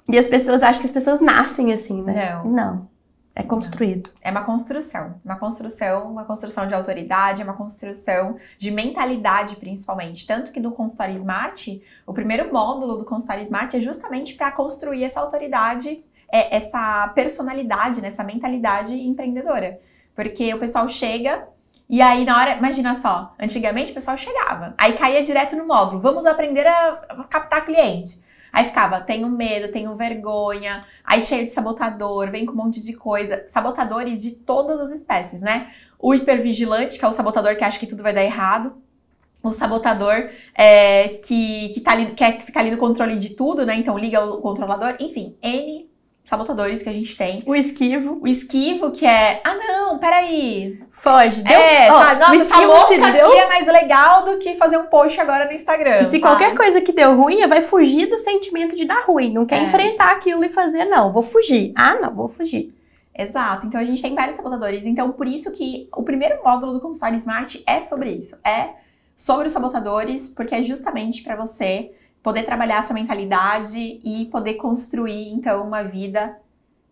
E 0.08 0.18
as 0.18 0.26
pessoas 0.26 0.62
acham 0.62 0.80
que 0.80 0.86
as 0.86 0.92
pessoas 0.92 1.20
nascem 1.20 1.72
assim, 1.72 2.02
né? 2.02 2.34
Não. 2.42 2.50
Não. 2.50 2.94
É 3.34 3.42
construído. 3.42 4.10
É 4.20 4.30
uma 4.30 4.44
construção. 4.44 5.20
Uma 5.24 5.36
construção, 5.36 6.12
uma 6.12 6.24
construção 6.24 6.68
de 6.68 6.74
autoridade, 6.74 7.42
uma 7.42 7.54
construção 7.54 8.36
de 8.58 8.70
mentalidade, 8.70 9.56
principalmente. 9.56 10.24
Tanto 10.24 10.52
que 10.52 10.60
no 10.60 10.70
consultório 10.70 11.14
Smart, 11.14 11.82
o 12.06 12.12
primeiro 12.12 12.52
módulo 12.52 12.98
do 12.98 13.04
consultório 13.04 13.42
Smart 13.42 13.76
é 13.76 13.80
justamente 13.80 14.34
para 14.34 14.52
construir 14.52 15.02
essa 15.02 15.20
autoridade, 15.20 16.04
é, 16.30 16.54
essa 16.54 17.08
personalidade, 17.08 18.00
né, 18.00 18.08
essa 18.08 18.22
mentalidade 18.22 18.94
empreendedora. 18.94 19.80
Porque 20.14 20.52
o 20.54 20.58
pessoal 20.58 20.88
chega 20.88 21.46
e 21.88 22.00
aí, 22.00 22.24
na 22.24 22.38
hora, 22.38 22.56
imagina 22.56 22.94
só, 22.94 23.34
antigamente 23.38 23.92
o 23.92 23.94
pessoal 23.94 24.16
chegava, 24.16 24.74
aí 24.78 24.94
caía 24.94 25.22
direto 25.22 25.54
no 25.54 25.66
módulo, 25.66 26.00
vamos 26.00 26.24
aprender 26.24 26.66
a 26.66 27.26
captar 27.28 27.64
cliente. 27.64 28.24
Aí 28.50 28.64
ficava, 28.64 29.00
tenho 29.00 29.28
medo, 29.28 29.72
tenho 29.72 29.94
vergonha, 29.96 30.86
aí 31.04 31.20
cheio 31.20 31.44
de 31.44 31.50
sabotador, 31.50 32.30
vem 32.30 32.46
com 32.46 32.52
um 32.52 32.56
monte 32.56 32.82
de 32.82 32.92
coisa. 32.94 33.44
Sabotadores 33.48 34.22
de 34.22 34.36
todas 34.36 34.80
as 34.80 34.92
espécies, 34.92 35.42
né? 35.42 35.72
O 35.98 36.14
hipervigilante, 36.14 36.98
que 36.98 37.04
é 37.04 37.08
o 37.08 37.12
sabotador 37.12 37.56
que 37.56 37.64
acha 37.64 37.78
que 37.80 37.86
tudo 37.86 38.02
vai 38.02 38.14
dar 38.14 38.22
errado. 38.22 38.74
O 39.42 39.52
sabotador 39.52 40.30
é, 40.54 41.08
que, 41.24 41.70
que 41.70 41.80
tá 41.80 41.92
ali, 41.92 42.12
quer 42.12 42.40
ficar 42.42 42.60
ali 42.60 42.70
no 42.70 42.78
controle 42.78 43.16
de 43.16 43.30
tudo, 43.30 43.66
né? 43.66 43.76
Então 43.76 43.98
liga 43.98 44.24
o 44.24 44.40
controlador. 44.40 44.96
Enfim, 45.00 45.36
N 45.42 45.90
sabotadores 46.26 46.82
que 46.82 46.88
a 46.88 46.92
gente 46.92 47.16
tem. 47.16 47.42
O 47.46 47.54
esquivo. 47.54 48.18
O 48.22 48.26
esquivo, 48.26 48.90
que 48.90 49.06
é, 49.06 49.40
ah 49.44 49.54
não, 49.54 49.98
peraí. 49.98 50.80
Foge. 50.92 51.42
Deu, 51.42 51.52
é, 51.52 51.92
oh, 51.92 51.94
sabe? 51.94 52.20
Nossa, 52.20 52.32
o 52.32 52.34
esquivo 52.34 52.72
essa 52.72 52.86
se 52.86 52.96
deu... 52.98 53.28
aqui 53.28 53.38
é 53.38 53.48
mais 53.48 53.66
legal 53.66 54.24
do 54.24 54.38
que 54.38 54.56
fazer 54.56 54.78
um 54.78 54.86
post 54.86 55.20
agora 55.20 55.44
no 55.44 55.52
Instagram. 55.52 55.98
E 55.98 56.04
se 56.04 56.10
sabe? 56.12 56.22
qualquer 56.22 56.56
coisa 56.56 56.80
que 56.80 56.92
deu 56.92 57.14
ruim, 57.14 57.46
vai 57.46 57.60
fugir 57.60 58.06
do 58.06 58.16
sentimento 58.16 58.74
de 58.74 58.86
dar 58.86 59.04
ruim. 59.04 59.32
Não 59.32 59.44
quer 59.44 59.58
é. 59.58 59.64
enfrentar 59.64 60.12
aquilo 60.12 60.44
e 60.44 60.48
fazer, 60.48 60.86
não. 60.86 61.12
Vou 61.12 61.22
fugir. 61.22 61.72
Ah, 61.76 61.96
não, 62.00 62.14
vou 62.14 62.28
fugir. 62.28 62.74
Exato. 63.16 63.66
Então 63.66 63.80
a 63.80 63.84
gente 63.84 64.02
tem 64.02 64.14
vários 64.14 64.36
sabotadores. 64.36 64.86
Então, 64.86 65.12
por 65.12 65.28
isso 65.28 65.52
que 65.52 65.88
o 65.94 66.02
primeiro 66.02 66.42
módulo 66.42 66.72
do 66.72 66.80
Consultório 66.80 67.16
Smart 67.16 67.62
é 67.66 67.82
sobre 67.82 68.10
isso. 68.10 68.40
É 68.44 68.70
sobre 69.16 69.46
os 69.46 69.52
sabotadores, 69.52 70.30
porque 70.30 70.54
é 70.54 70.62
justamente 70.62 71.22
para 71.22 71.36
você 71.36 71.92
poder 72.24 72.44
trabalhar 72.44 72.78
a 72.78 72.82
sua 72.82 72.94
mentalidade 72.94 74.00
e 74.02 74.24
poder 74.32 74.54
construir, 74.54 75.28
então, 75.28 75.62
uma 75.62 75.82
vida 75.82 76.38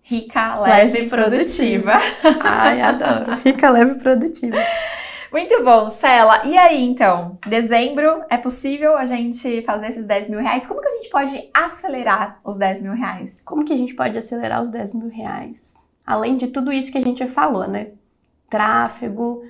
rica, 0.02 0.60
leve, 0.60 1.04
e 1.04 1.08
produtiva. 1.08 1.92
Ai, 2.44 2.82
adoro. 2.82 3.40
Rica, 3.42 3.70
leve 3.70 3.92
e 3.92 3.98
produtiva. 3.98 4.58
Muito 5.32 5.64
bom, 5.64 5.88
Cela. 5.88 6.44
E 6.44 6.58
aí, 6.58 6.84
então, 6.84 7.38
dezembro, 7.46 8.22
é 8.28 8.36
possível 8.36 8.94
a 8.94 9.06
gente 9.06 9.62
fazer 9.62 9.88
esses 9.88 10.04
10 10.04 10.28
mil 10.28 10.40
reais? 10.40 10.66
Como 10.66 10.82
que 10.82 10.88
a 10.88 10.96
gente 10.96 11.08
pode 11.08 11.50
acelerar 11.54 12.38
os 12.44 12.58
10 12.58 12.82
mil 12.82 12.92
reais? 12.92 13.42
Como 13.42 13.64
que 13.64 13.72
a 13.72 13.76
gente 13.76 13.94
pode 13.94 14.18
acelerar 14.18 14.60
os 14.60 14.68
10 14.68 14.94
mil 14.94 15.08
reais? 15.08 15.72
Além 16.06 16.36
de 16.36 16.48
tudo 16.48 16.70
isso 16.70 16.92
que 16.92 16.98
a 16.98 17.02
gente 17.02 17.20
já 17.20 17.28
falou, 17.28 17.66
né? 17.66 17.92
Tráfego, 18.50 19.42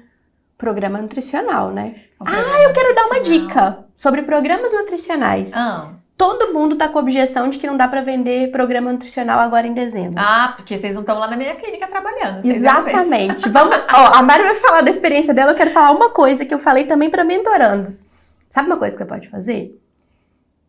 programa 0.56 1.02
nutricional, 1.02 1.72
né? 1.72 2.02
ah, 2.20 2.62
eu 2.62 2.72
quero 2.72 2.94
dar 2.94 3.06
uma 3.06 3.20
dica 3.20 3.84
sobre 4.02 4.22
programas 4.22 4.72
nutricionais. 4.72 5.52
Ah. 5.54 5.92
Todo 6.16 6.52
mundo 6.52 6.74
tá 6.74 6.88
com 6.88 6.98
objeção 6.98 7.48
de 7.48 7.56
que 7.56 7.68
não 7.68 7.76
dá 7.76 7.86
para 7.86 8.02
vender 8.02 8.50
programa 8.50 8.90
nutricional 8.90 9.38
agora 9.38 9.64
em 9.64 9.72
dezembro. 9.72 10.18
Ah, 10.18 10.54
porque 10.56 10.76
vocês 10.76 10.96
não 10.96 11.02
estão 11.02 11.20
lá 11.20 11.30
na 11.30 11.36
minha 11.36 11.54
clínica 11.54 11.86
trabalhando. 11.86 12.44
Exatamente. 12.44 13.46
Vamos, 13.50 13.76
ó, 13.76 14.18
a 14.18 14.20
Mari 14.20 14.42
vai 14.42 14.56
falar 14.56 14.80
da 14.80 14.90
experiência 14.90 15.32
dela, 15.32 15.52
eu 15.52 15.56
quero 15.56 15.70
falar 15.70 15.92
uma 15.92 16.10
coisa 16.10 16.44
que 16.44 16.52
eu 16.52 16.58
falei 16.58 16.82
também 16.82 17.10
para 17.10 17.22
mentorandos. 17.22 18.08
Sabe 18.50 18.66
uma 18.66 18.76
coisa 18.76 18.96
que 18.96 19.04
você 19.04 19.08
pode 19.08 19.28
fazer? 19.28 19.80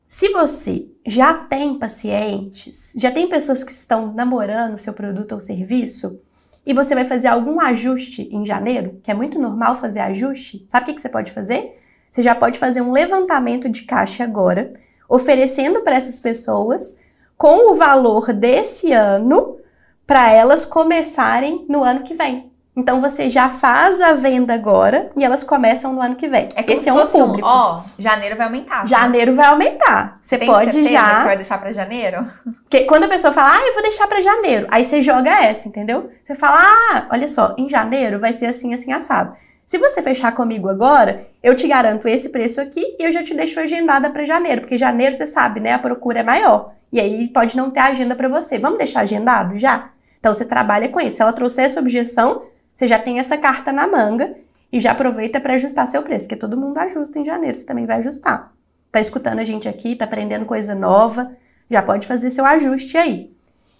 Se 0.08 0.30
você 0.30 0.86
já 1.04 1.34
tem 1.34 1.80
pacientes, 1.80 2.94
já 2.96 3.10
tem 3.10 3.28
pessoas 3.28 3.64
que 3.64 3.72
estão 3.72 4.14
namorando 4.14 4.76
o 4.76 4.80
seu 4.80 4.94
produto 4.94 5.32
ou 5.32 5.42
serviço, 5.42 6.22
e 6.64 6.72
você 6.72 6.94
vai 6.94 7.06
fazer 7.06 7.30
algum 7.30 7.60
ajuste 7.60 8.30
em 8.32 8.46
janeiro, 8.46 9.00
que 9.02 9.10
é 9.10 9.16
muito 9.16 9.40
normal 9.40 9.76
fazer 9.76 10.02
ajuste, 10.02 10.64
sabe 10.68 10.84
o 10.84 10.86
que, 10.86 10.94
que 10.94 11.02
você 11.02 11.10
pode 11.10 11.32
fazer? 11.32 11.83
Você 12.14 12.22
já 12.22 12.36
pode 12.36 12.60
fazer 12.60 12.80
um 12.80 12.92
levantamento 12.92 13.68
de 13.68 13.86
caixa 13.86 14.24
agora, 14.24 14.72
oferecendo 15.10 15.82
para 15.82 15.96
essas 15.96 16.20
pessoas 16.20 17.04
com 17.36 17.72
o 17.72 17.76
valor 17.76 18.32
desse 18.32 18.92
ano 18.94 19.58
para 20.06 20.32
elas 20.32 20.64
começarem 20.64 21.66
no 21.68 21.84
ano 21.84 22.04
que 22.04 22.14
vem. 22.14 22.52
Então 22.76 23.02
você 23.02 23.32
já 23.32 23.50
faz 23.50 24.00
a 24.00 24.14
venda 24.14 24.54
agora 24.54 25.10
e 25.18 25.26
elas 25.26 25.44
começam 25.44 25.92
no 25.92 26.02
ano 26.02 26.16
que 26.16 26.28
vem. 26.28 26.50
É 26.56 26.72
Esse 26.72 26.88
é 26.88 26.94
um 26.94 27.04
público. 27.04 27.48
Ó, 27.48 27.80
um, 27.80 27.82
janeiro 27.98 28.38
vai 28.38 28.46
aumentar. 28.46 28.88
Janeiro 28.88 29.34
vai 29.34 29.48
aumentar. 29.48 30.20
Você 30.22 30.38
Tem 30.38 30.48
pode 30.48 30.84
já. 30.84 31.10
Que 31.10 31.16
você 31.16 31.24
vai 31.24 31.36
deixar 31.36 31.58
para 31.58 31.72
janeiro? 31.72 32.28
Porque 32.62 32.82
quando 32.82 33.06
a 33.06 33.10
pessoa 33.10 33.34
fala, 33.34 33.58
ah, 33.58 33.66
eu 33.66 33.74
vou 33.74 33.82
deixar 33.82 34.08
para 34.08 34.22
janeiro, 34.22 34.68
aí 34.70 34.86
você 34.86 35.02
joga 35.02 35.32
essa, 35.32 35.68
entendeu? 35.68 36.12
Você 36.24 36.36
fala, 36.36 36.60
ah, 36.62 37.08
olha 37.10 37.28
só, 37.28 37.56
em 37.58 37.68
janeiro 37.68 38.20
vai 38.20 38.34
ser 38.34 38.46
assim, 38.46 38.72
assim 38.72 38.94
assado. 38.94 39.36
Se 39.66 39.78
você 39.78 40.02
fechar 40.02 40.34
comigo 40.34 40.70
agora, 40.70 41.28
eu 41.42 41.56
te 41.56 41.68
garanto 41.68 42.08
esse 42.08 42.30
preço 42.30 42.60
aqui 42.60 42.96
e 43.00 43.04
eu 43.04 43.12
já 43.12 43.24
te 43.24 43.34
deixo 43.34 43.60
agendada 43.60 44.10
para 44.10 44.26
janeiro, 44.26 44.62
porque 44.62 44.78
janeiro 44.78 45.16
você 45.16 45.26
sabe, 45.26 45.60
né? 45.60 45.72
A 45.72 45.80
procura 45.80 46.20
é 46.20 46.24
maior. 46.24 46.74
E 46.92 47.00
aí 47.00 47.28
pode 47.30 47.56
não 47.56 47.72
ter 47.72 47.80
agenda 47.80 48.16
para 48.16 48.28
você. 48.28 48.60
Vamos 48.60 48.78
deixar 48.78 49.02
agendado 49.02 49.58
já? 49.58 49.92
Então 50.20 50.34
você 50.34 50.46
trabalha 50.46 50.90
com 50.90 51.00
isso. 51.00 51.18
Se 51.18 51.22
ela 51.22 51.34
trouxer 51.34 51.66
essa 51.66 51.80
objeção, 51.80 52.44
você 52.74 52.88
já 52.88 53.00
tem 53.00 53.20
essa 53.20 53.38
carta 53.38 53.72
na 53.72 53.88
manga 53.88 54.36
e 54.72 54.80
já 54.80 54.92
aproveita 54.92 55.40
para 55.40 55.54
ajustar 55.54 55.88
seu 55.88 56.02
preço, 56.02 56.26
porque 56.26 56.36
todo 56.36 56.58
mundo 56.58 56.78
ajusta 56.80 57.20
em 57.20 57.26
janeiro, 57.26 57.56
você 57.56 57.64
também 57.64 57.86
vai 57.86 57.98
ajustar. 57.98 58.52
Tá 58.92 59.00
escutando 59.00 59.40
a 59.40 59.44
gente 59.44 59.70
aqui, 59.70 59.96
tá 59.96 60.06
aprendendo 60.06 60.46
coisa 60.46 60.74
nova, 60.74 61.32
já 61.70 61.82
pode 61.82 62.08
fazer 62.08 62.32
seu 62.32 62.46
ajuste 62.46 62.98
aí. 62.98 63.32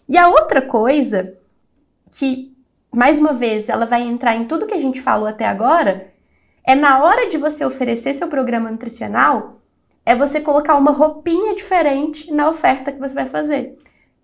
E 0.08 0.18
a 0.18 0.28
outra 0.28 0.62
coisa 0.62 1.34
que, 2.12 2.53
mais 2.94 3.18
uma 3.18 3.34
vez, 3.34 3.70
ela 3.70 3.86
vai 3.86 4.04
entrar 4.04 4.36
em 4.36 4.46
tudo 4.46 4.68
que 4.68 4.74
a 4.74 4.80
gente 4.80 5.02
falou 5.02 5.28
até 5.28 5.46
agora, 5.46 6.14
é 6.64 6.76
na 6.76 7.04
hora 7.04 7.28
de 7.28 7.38
você 7.38 7.66
oferecer 7.66 8.14
seu 8.14 8.28
programa 8.28 8.72
nutricional, 8.72 9.60
é 10.06 10.16
você 10.16 10.40
colocar 10.40 10.76
uma 10.76 10.92
roupinha 10.92 11.56
diferente 11.56 12.32
na 12.32 12.50
oferta 12.50 12.92
que 12.92 13.00
você 13.00 13.14
vai 13.14 13.26
fazer. 13.26 13.78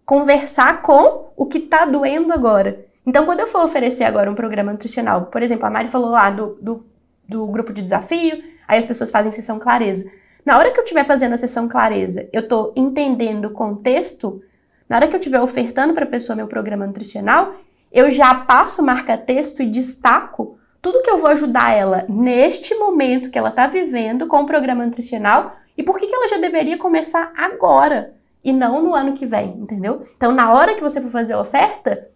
Conversar 0.05 0.82
com 0.82 1.32
o 1.36 1.45
que 1.45 1.60
tá 1.60 1.86
doendo 1.86 2.32
agora. 2.32 2.86
Então, 3.05 3.25
quando 3.25 3.39
eu 3.39 3.47
for 3.47 3.63
oferecer 3.63 4.03
agora 4.03 4.29
um 4.29 4.36
programa 4.36 4.71
nutricional, 4.71 5.25
por 5.25 5.41
exemplo, 5.41 5.65
a 5.65 5.69
Mari 5.69 5.88
falou 5.88 6.12
lá 6.12 6.29
do, 6.29 6.58
do, 6.62 6.86
do 7.27 7.47
grupo 7.47 7.73
de 7.73 7.82
desafio, 7.82 8.43
aí 8.67 8.77
as 8.77 8.86
pessoas 8.86 9.10
fazem 9.10 9.32
sessão 9.32 9.58
clareza. 9.58 10.10
Na 10.45 10.58
hora 10.58 10.71
que 10.71 10.79
eu 10.79 10.84
estiver 10.84 11.05
fazendo 11.05 11.34
a 11.34 11.38
sessão 11.38 11.67
clareza, 11.67 12.29
eu 12.32 12.41
estou 12.41 12.71
entendendo 12.75 13.45
o 13.45 13.51
contexto, 13.51 14.41
na 14.88 14.97
hora 14.97 15.08
que 15.08 15.15
eu 15.15 15.19
estiver 15.19 15.41
ofertando 15.41 15.93
para 15.93 16.05
a 16.05 16.10
pessoa 16.10 16.36
meu 16.36 16.47
programa 16.47 16.86
nutricional, 16.86 17.55
eu 17.91 18.10
já 18.12 18.34
passo 18.36 18.84
marca-texto 18.84 19.62
e 19.62 19.65
destaco 19.65 20.58
tudo 20.82 21.02
que 21.02 21.10
eu 21.10 21.17
vou 21.17 21.30
ajudar 21.32 21.73
ela 21.73 22.06
neste 22.08 22.73
momento 22.75 23.30
que 23.30 23.38
ela 23.38 23.49
está 23.49 23.67
vivendo 23.67 24.28
com 24.28 24.41
o 24.41 24.45
programa 24.45 24.86
nutricional 24.86 25.56
e 25.78 25.84
por 25.84 25.97
que, 25.99 26.08
que 26.08 26.15
ela 26.15 26.28
já 26.28 26.38
deveria 26.38 26.78
começar 26.78 27.32
agora 27.36 28.13
e 28.43 28.54
não 28.54 28.82
no 28.82 28.95
ano 28.95 29.13
que 29.13 29.25
vem, 29.25 29.49
entendeu? 29.60 30.06
Então, 30.15 30.32
na 30.32 30.54
hora 30.54 30.75
que 30.75 30.82
você 30.82 31.02
for 31.02 31.12
fazer 31.12 31.34
a 31.34 31.41
oferta, 31.41 32.08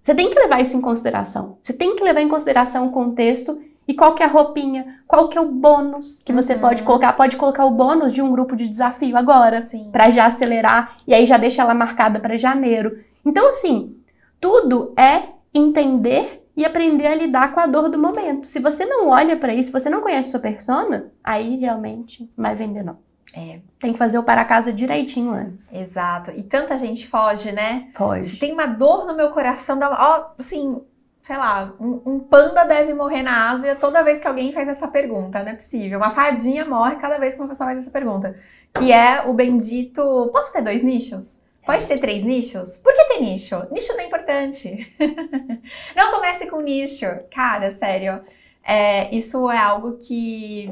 você 0.00 0.14
tem 0.14 0.30
que 0.30 0.38
levar 0.38 0.60
isso 0.60 0.76
em 0.76 0.80
consideração. 0.80 1.58
Você 1.62 1.72
tem 1.72 1.96
que 1.96 2.04
levar 2.04 2.20
em 2.20 2.28
consideração 2.28 2.86
o 2.86 2.92
contexto 2.92 3.60
E 3.88 3.94
qual 3.94 4.16
que 4.16 4.22
é 4.22 4.26
a 4.26 4.28
roupinha? 4.28 4.98
Qual 5.06 5.28
que 5.28 5.38
é 5.38 5.40
o 5.40 5.46
bônus 5.48 6.20
que 6.20 6.32
você 6.32 6.54
Uhum. 6.54 6.60
pode 6.60 6.82
colocar? 6.82 7.12
Pode 7.12 7.36
colocar 7.36 7.64
o 7.64 7.70
bônus 7.70 8.12
de 8.12 8.20
um 8.20 8.32
grupo 8.32 8.56
de 8.56 8.66
desafio 8.66 9.16
agora, 9.16 9.60
Sim. 9.60 9.90
Pra 9.92 10.10
já 10.10 10.26
acelerar 10.26 10.96
e 11.06 11.14
aí 11.14 11.24
já 11.24 11.36
deixa 11.36 11.62
ela 11.62 11.72
marcada 11.72 12.18
pra 12.18 12.36
janeiro. 12.36 12.98
Então 13.24 13.48
assim, 13.48 13.96
tudo 14.40 14.92
é 14.98 15.22
entender 15.54 16.42
e 16.56 16.64
aprender 16.64 17.06
a 17.06 17.14
lidar 17.14 17.52
com 17.52 17.60
a 17.60 17.66
dor 17.66 17.88
do 17.88 17.98
momento. 17.98 18.46
Se 18.48 18.58
você 18.60 18.84
não 18.86 19.08
olha 19.08 19.36
pra 19.36 19.54
isso, 19.54 19.66
se 19.66 19.72
você 19.72 19.90
não 19.90 20.00
conhece 20.00 20.30
sua 20.30 20.40
persona, 20.40 21.12
aí 21.22 21.56
realmente 21.56 22.30
não 22.36 22.44
vai 22.44 22.54
vender 22.54 22.82
não. 22.82 22.98
É, 23.36 23.58
Tem 23.78 23.92
que 23.92 23.98
fazer 23.98 24.18
o 24.18 24.22
para 24.22 24.44
casa 24.44 24.72
direitinho 24.72 25.32
antes. 25.32 25.70
exato. 25.72 26.30
E 26.30 26.42
tanta 26.42 26.78
gente 26.78 27.06
foge, 27.06 27.52
né? 27.52 27.88
Se 27.88 27.98
Foge. 27.98 28.38
tem 28.38 28.52
uma 28.52 28.66
dor 28.66 29.06
no 29.06 29.14
meu 29.16 29.30
coração, 29.30 29.78
dá 29.78 29.88
uma, 29.90 29.98
ó, 30.00 30.26
assim, 30.38 30.80
sei 31.22 31.36
lá, 31.36 31.74
um, 31.78 32.00
um 32.06 32.18
panda 32.20 32.64
deve 32.64 32.94
morrer 32.94 33.22
na 33.22 33.50
Ásia 33.50 33.74
toda 33.74 34.04
vez 34.04 34.18
que 34.20 34.28
alguém 34.28 34.52
faz 34.52 34.68
essa 34.68 34.86
pergunta, 34.88 35.42
não 35.42 35.50
é 35.50 35.54
possível. 35.54 35.98
Uma 35.98 36.10
fadinha 36.10 36.64
morre 36.64 36.96
cada 36.96 37.18
vez 37.18 37.34
que 37.34 37.40
uma 37.40 37.48
pessoa 37.48 37.66
faz 37.66 37.78
essa 37.78 37.90
pergunta. 37.90 38.34
Que 38.72 38.92
é 38.92 39.22
o 39.26 39.34
bendito, 39.34 40.30
posso 40.32 40.52
ter 40.52 40.62
dois 40.62 40.82
nichos? 40.82 41.36
Pode 41.66 41.84
ter 41.88 41.98
três 41.98 42.22
nichos? 42.22 42.76
Por 42.76 42.94
que 42.94 43.04
tem 43.06 43.22
nicho? 43.22 43.56
Nicho 43.72 43.92
não 43.94 44.00
é 44.00 44.06
importante. 44.06 44.94
não 45.96 46.12
comece 46.12 46.46
com 46.48 46.60
nicho. 46.60 47.06
Cara, 47.34 47.72
sério. 47.72 48.20
É, 48.62 49.12
isso 49.12 49.50
é 49.50 49.58
algo 49.58 49.98
que, 49.98 50.70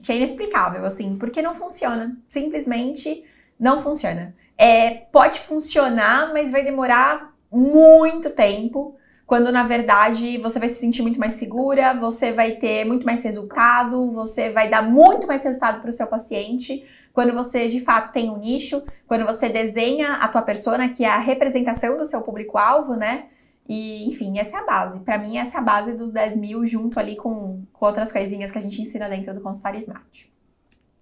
que 0.00 0.12
é 0.12 0.16
inexplicável, 0.16 0.84
assim, 0.84 1.16
porque 1.18 1.42
não 1.42 1.52
funciona. 1.52 2.16
Simplesmente 2.28 3.24
não 3.58 3.82
funciona. 3.82 4.36
É, 4.56 4.90
pode 5.12 5.40
funcionar, 5.40 6.32
mas 6.32 6.52
vai 6.52 6.62
demorar 6.62 7.34
muito 7.50 8.30
tempo. 8.30 8.96
Quando 9.26 9.50
na 9.50 9.64
verdade 9.64 10.38
você 10.38 10.60
vai 10.60 10.68
se 10.68 10.76
sentir 10.76 11.02
muito 11.02 11.18
mais 11.18 11.32
segura, 11.32 11.92
você 11.94 12.30
vai 12.32 12.52
ter 12.52 12.84
muito 12.84 13.04
mais 13.04 13.24
resultado, 13.24 14.12
você 14.12 14.50
vai 14.50 14.68
dar 14.68 14.82
muito 14.82 15.26
mais 15.26 15.42
resultado 15.42 15.80
para 15.80 15.90
o 15.90 15.92
seu 15.92 16.06
paciente. 16.06 16.86
Quando 17.16 17.32
você 17.32 17.66
de 17.66 17.80
fato 17.80 18.12
tem 18.12 18.28
um 18.28 18.36
nicho, 18.36 18.84
quando 19.06 19.24
você 19.24 19.48
desenha 19.48 20.16
a 20.16 20.28
tua 20.28 20.42
persona, 20.42 20.90
que 20.90 21.02
é 21.02 21.08
a 21.08 21.16
representação 21.16 21.96
do 21.96 22.04
seu 22.04 22.20
público-alvo, 22.20 22.94
né? 22.94 23.24
E, 23.66 24.06
enfim, 24.06 24.38
essa 24.38 24.58
é 24.58 24.60
a 24.60 24.66
base. 24.66 25.00
Para 25.00 25.16
mim, 25.16 25.38
essa 25.38 25.56
é 25.56 25.60
a 25.62 25.64
base 25.64 25.94
dos 25.94 26.10
10 26.10 26.36
mil, 26.36 26.66
junto 26.66 27.00
ali 27.00 27.16
com, 27.16 27.62
com 27.72 27.86
outras 27.86 28.12
coisinhas 28.12 28.50
que 28.50 28.58
a 28.58 28.60
gente 28.60 28.82
ensina 28.82 29.08
dentro 29.08 29.32
do 29.32 29.40
consultório 29.40 29.78
Smart. 29.78 30.30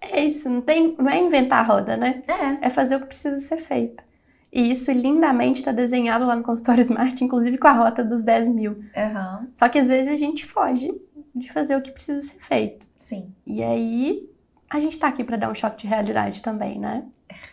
É 0.00 0.24
isso, 0.24 0.48
não, 0.48 0.60
tem, 0.60 0.94
não 0.96 1.10
é 1.10 1.18
inventar 1.20 1.64
a 1.64 1.66
roda, 1.66 1.96
né? 1.96 2.22
É, 2.28 2.68
É 2.68 2.70
fazer 2.70 2.94
o 2.94 3.00
que 3.00 3.06
precisa 3.06 3.40
ser 3.40 3.56
feito. 3.56 4.04
E 4.52 4.70
isso 4.70 4.92
lindamente 4.92 5.58
está 5.58 5.72
desenhado 5.72 6.24
lá 6.26 6.36
no 6.36 6.44
consultório 6.44 6.82
Smart, 6.82 7.24
inclusive 7.24 7.58
com 7.58 7.66
a 7.66 7.72
rota 7.72 8.04
dos 8.04 8.22
10 8.22 8.50
mil. 8.54 8.84
aham, 8.96 9.48
Só 9.52 9.68
que 9.68 9.80
às 9.80 9.88
vezes 9.88 10.12
a 10.12 10.16
gente 10.16 10.46
foge 10.46 10.94
de 11.34 11.52
fazer 11.52 11.74
o 11.74 11.82
que 11.82 11.90
precisa 11.90 12.22
ser 12.22 12.38
feito. 12.38 12.86
sim. 12.96 13.34
E 13.44 13.64
aí 13.64 14.32
a 14.76 14.80
gente 14.80 14.98
tá 14.98 15.08
aqui 15.08 15.22
para 15.22 15.36
dar 15.36 15.48
um 15.50 15.54
choque 15.54 15.82
de 15.82 15.86
realidade 15.86 16.42
também, 16.42 16.78
né? 16.78 17.04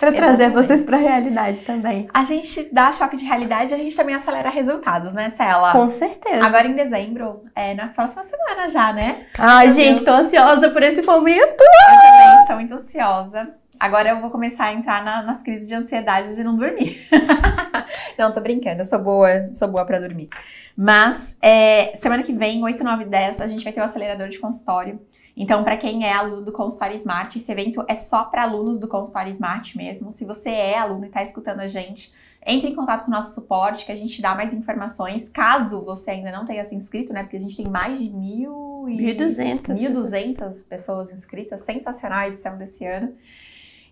Para 0.00 0.12
trazer 0.12 0.44
Exatamente. 0.46 0.66
vocês 0.66 0.82
para 0.82 0.96
a 0.96 1.00
realidade 1.00 1.62
também. 1.62 2.08
A 2.12 2.24
gente 2.24 2.74
dá 2.74 2.92
choque 2.92 3.16
de 3.16 3.24
realidade, 3.24 3.72
a 3.72 3.76
gente 3.76 3.94
também 3.96 4.16
acelera 4.16 4.50
resultados, 4.50 5.14
né, 5.14 5.30
Cela? 5.30 5.70
Com 5.70 5.88
certeza. 5.88 6.44
Agora 6.44 6.66
em 6.66 6.74
dezembro, 6.74 7.44
é 7.54 7.72
na 7.72 7.86
próxima 7.86 8.24
semana 8.24 8.68
já, 8.68 8.92
né? 8.92 9.26
Ai, 9.38 9.66
Meu 9.66 9.74
gente, 9.76 10.02
Deus. 10.02 10.04
tô 10.04 10.10
ansiosa 10.10 10.70
por 10.70 10.82
esse 10.82 11.02
momento. 11.06 11.38
Eu 11.40 12.00
também 12.00 12.40
estou 12.40 12.56
muito 12.56 12.74
ansiosa. 12.74 13.54
Agora 13.78 14.08
eu 14.08 14.20
vou 14.20 14.30
começar 14.30 14.64
a 14.66 14.72
entrar 14.72 15.04
na- 15.04 15.22
nas 15.22 15.40
crises 15.40 15.68
de 15.68 15.74
ansiedade 15.76 16.34
de 16.34 16.42
não 16.42 16.56
dormir. 16.56 17.06
não, 18.18 18.32
tô 18.32 18.40
brincando, 18.40 18.80
eu 18.80 18.84
sou 18.84 18.98
boa, 18.98 19.50
sou 19.52 19.68
boa 19.68 19.84
pra 19.84 20.00
dormir. 20.00 20.28
Mas 20.76 21.38
é, 21.40 21.92
semana 21.94 22.24
que 22.24 22.32
vem, 22.32 22.60
8, 22.64 22.82
9 22.82 23.04
e 23.04 23.06
10, 23.06 23.40
a 23.40 23.46
gente 23.46 23.62
vai 23.62 23.72
ter 23.72 23.80
o 23.80 23.84
acelerador 23.84 24.28
de 24.28 24.40
consultório. 24.40 25.00
Então, 25.36 25.64
para 25.64 25.76
quem 25.76 26.04
é 26.04 26.12
aluno 26.12 26.42
do 26.42 26.52
Consultório 26.52 26.96
Smart, 26.96 27.36
esse 27.36 27.50
evento 27.50 27.84
é 27.88 27.96
só 27.96 28.24
para 28.24 28.42
alunos 28.42 28.78
do 28.78 28.86
Consultório 28.86 29.30
Smart 29.30 29.76
mesmo. 29.76 30.12
Se 30.12 30.24
você 30.24 30.50
é 30.50 30.78
aluno 30.78 31.04
e 31.04 31.08
está 31.08 31.22
escutando 31.22 31.60
a 31.60 31.66
gente, 31.66 32.12
entre 32.44 32.68
em 32.68 32.74
contato 32.74 33.04
com 33.04 33.10
o 33.10 33.14
nosso 33.14 33.34
suporte, 33.34 33.86
que 33.86 33.92
a 33.92 33.96
gente 33.96 34.20
dá 34.20 34.34
mais 34.34 34.52
informações. 34.52 35.28
Caso 35.28 35.80
você 35.82 36.10
ainda 36.12 36.30
não 36.30 36.44
tenha 36.44 36.64
se 36.64 36.74
inscrito, 36.74 37.12
né? 37.12 37.22
Porque 37.22 37.36
a 37.36 37.40
gente 37.40 37.56
tem 37.56 37.68
mais 37.68 37.98
de 37.98 38.10
mil 38.10 38.86
e... 38.88 38.98
1.200. 39.14 39.62
1.200 39.68 40.68
pessoas 40.68 41.12
inscritas, 41.12 41.62
sensacional 41.62 42.18
a 42.18 42.28
edição 42.28 42.58
desse 42.58 42.84
ano. 42.84 43.14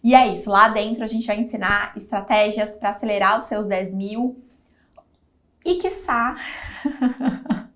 E 0.03 0.15
é 0.15 0.33
isso, 0.33 0.51
lá 0.51 0.69
dentro 0.69 1.05
a 1.05 1.07
gente 1.07 1.27
vai 1.27 1.39
ensinar 1.39 1.93
estratégias 1.95 2.77
para 2.77 2.91
acelerar 2.91 3.39
os 3.39 3.47
seus 3.47 3.67
10 3.67 3.93
mil 3.93 4.37
e, 5.65 5.75
quiçá, 5.75 6.37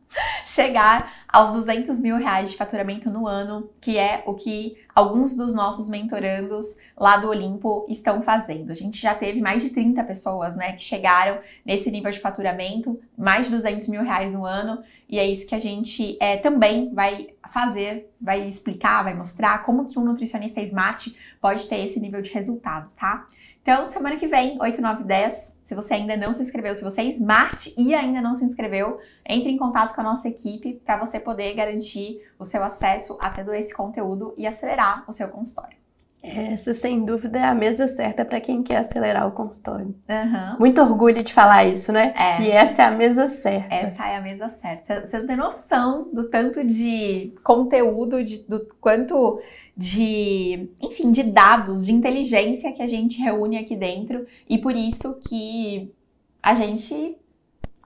chegar 0.55 1.12
aos 1.29 1.53
200 1.53 1.99
mil 1.99 2.17
reais 2.17 2.53
de 2.53 2.57
faturamento 2.57 3.11
no 3.11 3.27
ano, 3.27 3.69
que 3.81 3.99
é 3.99 4.23
o 4.25 4.35
que 4.35 4.77
alguns 4.95 5.37
dos 5.37 5.53
nossos 5.53 5.88
mentorandos 5.88 6.79
lá 6.97 7.17
do 7.17 7.29
Olimpo 7.29 7.85
estão 7.88 8.23
fazendo. 8.23 8.71
A 8.71 8.75
gente 8.75 9.03
já 9.03 9.17
teve 9.17 9.40
mais 9.40 9.62
de 9.62 9.71
30 9.71 10.05
pessoas, 10.05 10.57
né, 10.57 10.73
que 10.73 10.83
chegaram 10.85 11.40
nesse 11.67 11.90
nível 11.90 12.12
de 12.12 12.21
faturamento, 12.21 13.01
mais 13.19 13.47
de 13.47 13.53
200 13.53 13.88
mil 13.88 14.03
reais 14.03 14.33
no 14.33 14.45
ano, 14.45 14.81
e 15.09 15.19
é 15.19 15.27
isso 15.27 15.49
que 15.49 15.57
a 15.57 15.61
gente 15.61 16.17
é, 16.21 16.37
também 16.37 16.95
vai 16.95 17.31
fazer, 17.53 18.12
vai 18.21 18.47
explicar, 18.47 19.03
vai 19.03 19.14
mostrar 19.14 19.64
como 19.64 19.87
que 19.87 19.99
um 19.99 20.05
nutricionista 20.05 20.61
smart 20.61 21.17
pode 21.40 21.67
ter 21.67 21.85
esse 21.85 21.99
nível 21.99 22.23
de 22.23 22.31
resultado, 22.31 22.90
tá? 22.97 23.27
Então, 23.64 23.83
semana 23.87 24.16
que 24.16 24.27
vem, 24.27 24.61
8, 24.61 24.79
9, 24.79 25.05
10, 25.05 25.61
se 25.64 25.74
você 25.74 25.94
ainda 25.94 26.14
não 26.18 26.35
se 26.35 26.42
inscreveu, 26.42 26.74
se 26.74 26.85
você 26.85 27.00
é 27.00 27.05
smart 27.07 27.72
e 27.79 27.94
ainda 27.94 28.20
não 28.20 28.35
se 28.35 28.44
inscreveu, 28.44 29.00
entre 29.27 29.50
em 29.50 29.57
contato 29.57 29.94
com 29.94 30.03
a 30.03 30.05
nossa 30.05 30.29
equipe 30.29 30.74
para 30.85 30.98
você 30.98 31.18
poder 31.18 31.55
garantir 31.55 32.20
o 32.38 32.44
seu 32.44 32.62
acesso 32.62 33.16
a 33.22 33.31
todo 33.31 33.55
esse 33.55 33.74
conteúdo 33.74 34.35
e 34.37 34.46
acelerar 34.46 35.03
o 35.09 35.12
seu 35.14 35.29
consultório. 35.29 35.84
Essa, 36.26 36.72
sem 36.72 37.04
dúvida, 37.04 37.38
é 37.38 37.44
a 37.44 37.54
mesa 37.54 37.87
certa 37.87 38.24
para 38.24 38.40
quem 38.40 38.62
quer 38.62 38.78
acelerar 38.78 39.28
o 39.28 39.32
consultório. 39.32 39.94
Aham. 40.08 40.56
Muito 40.58 40.80
orgulho 40.80 41.22
de 41.22 41.32
falar 41.34 41.66
isso, 41.66 41.92
né? 41.92 42.14
É. 42.16 42.37
Que 42.38 42.50
essa 42.50 42.80
é 42.82 42.87
a 42.87 42.90
mesa 42.90 43.28
certa. 43.28 43.74
Essa 43.74 44.06
é 44.06 44.16
a 44.16 44.20
mesa 44.22 44.48
certa. 44.48 45.04
Você- 45.04 45.18
não 45.18 45.26
tem 45.26 45.37
noção 45.37 46.08
do 46.12 46.24
tanto 46.30 46.64
de 46.64 47.34
conteúdo, 47.44 48.24
de- 48.24 48.38
do 48.48 48.66
quanto 48.80 49.38
de, 49.76 50.70
enfim, 50.80 51.10
de 51.12 51.22
dados, 51.24 51.84
de 51.84 51.92
inteligência 51.92 52.72
que 52.72 52.80
a 52.82 52.87
gente 52.87 53.20
reúne 53.20 53.58
aqui 53.58 53.76
dentro. 53.76 54.26
E 54.48 54.56
por 54.56 54.74
isso 54.74 55.20
que 55.28 55.92
a 56.42 56.54
gente, 56.54 57.18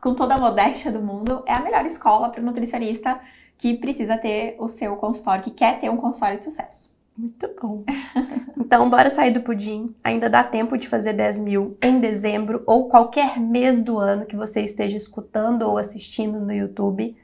com 0.00 0.14
toda 0.14 0.34
a 0.34 0.38
modéstia 0.38 0.92
do 0.92 1.00
mundo, 1.02 1.42
é 1.44 1.52
a 1.54 1.60
melhor 1.60 1.84
escola 1.84 2.28
para 2.28 2.40
o 2.40 2.44
nutricionista 2.44 3.18
que 3.56 3.76
precisa 3.76 4.16
ter 4.16 4.54
o 4.60 4.68
seu 4.68 4.94
consultório, 4.96 5.42
que 5.42 5.50
quer 5.50 5.80
ter 5.80 5.90
um 5.90 5.96
consultório 5.96 6.38
de 6.38 6.44
sucesso. 6.44 6.96
Muito 7.18 7.50
bom. 7.60 7.84
Então, 8.60 8.90
bora 8.90 9.08
sair 9.08 9.30
do 9.30 9.40
pudim. 9.40 9.94
Ainda 10.04 10.28
dá 10.28 10.44
tempo 10.44 10.76
de 10.76 10.86
fazer 10.86 11.14
10 11.14 11.38
mil 11.38 11.78
em 11.80 11.98
dezembro 11.98 12.62
ou 12.66 12.86
qualquer 12.86 13.40
mês 13.40 13.80
do 13.80 13.98
ano 13.98 14.26
que 14.26 14.36
você 14.36 14.60
esteja 14.60 14.94
escutando 14.94 15.62
ou 15.62 15.78
assistindo 15.78 16.38
no 16.38 16.52
YouTube. 16.52 17.16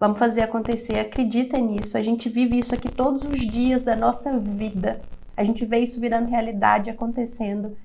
Vamos 0.00 0.18
fazer 0.18 0.40
acontecer. 0.40 0.98
Acredita 0.98 1.58
nisso. 1.58 1.98
A 1.98 2.02
gente 2.02 2.30
vive 2.30 2.58
isso 2.58 2.72
aqui 2.72 2.88
todos 2.88 3.24
os 3.24 3.40
dias 3.40 3.82
da 3.82 3.94
nossa 3.94 4.38
vida. 4.38 5.02
A 5.36 5.44
gente 5.44 5.66
vê 5.66 5.80
isso 5.80 6.00
virando 6.00 6.30
realidade, 6.30 6.88
acontecendo. 6.88 7.76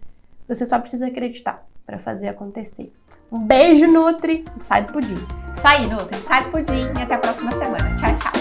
Você 0.47 0.65
só 0.65 0.79
precisa 0.79 1.07
acreditar 1.07 1.67
para 1.85 1.99
fazer 1.99 2.29
acontecer. 2.29 2.93
Um 3.29 3.39
beijo, 3.39 3.87
Nutri, 3.87 4.45
e 4.55 4.63
sai 4.63 4.85
do 4.85 4.93
pudim. 4.93 5.19
Isso 5.57 5.67
aí, 5.67 5.89
Nutri. 5.89 6.17
Sai 6.19 6.45
do 6.45 6.51
pudim 6.51 6.87
e 6.97 7.01
até 7.01 7.15
a 7.15 7.17
próxima 7.17 7.51
semana. 7.51 7.91
Tchau, 7.99 8.15
tchau. 8.19 8.40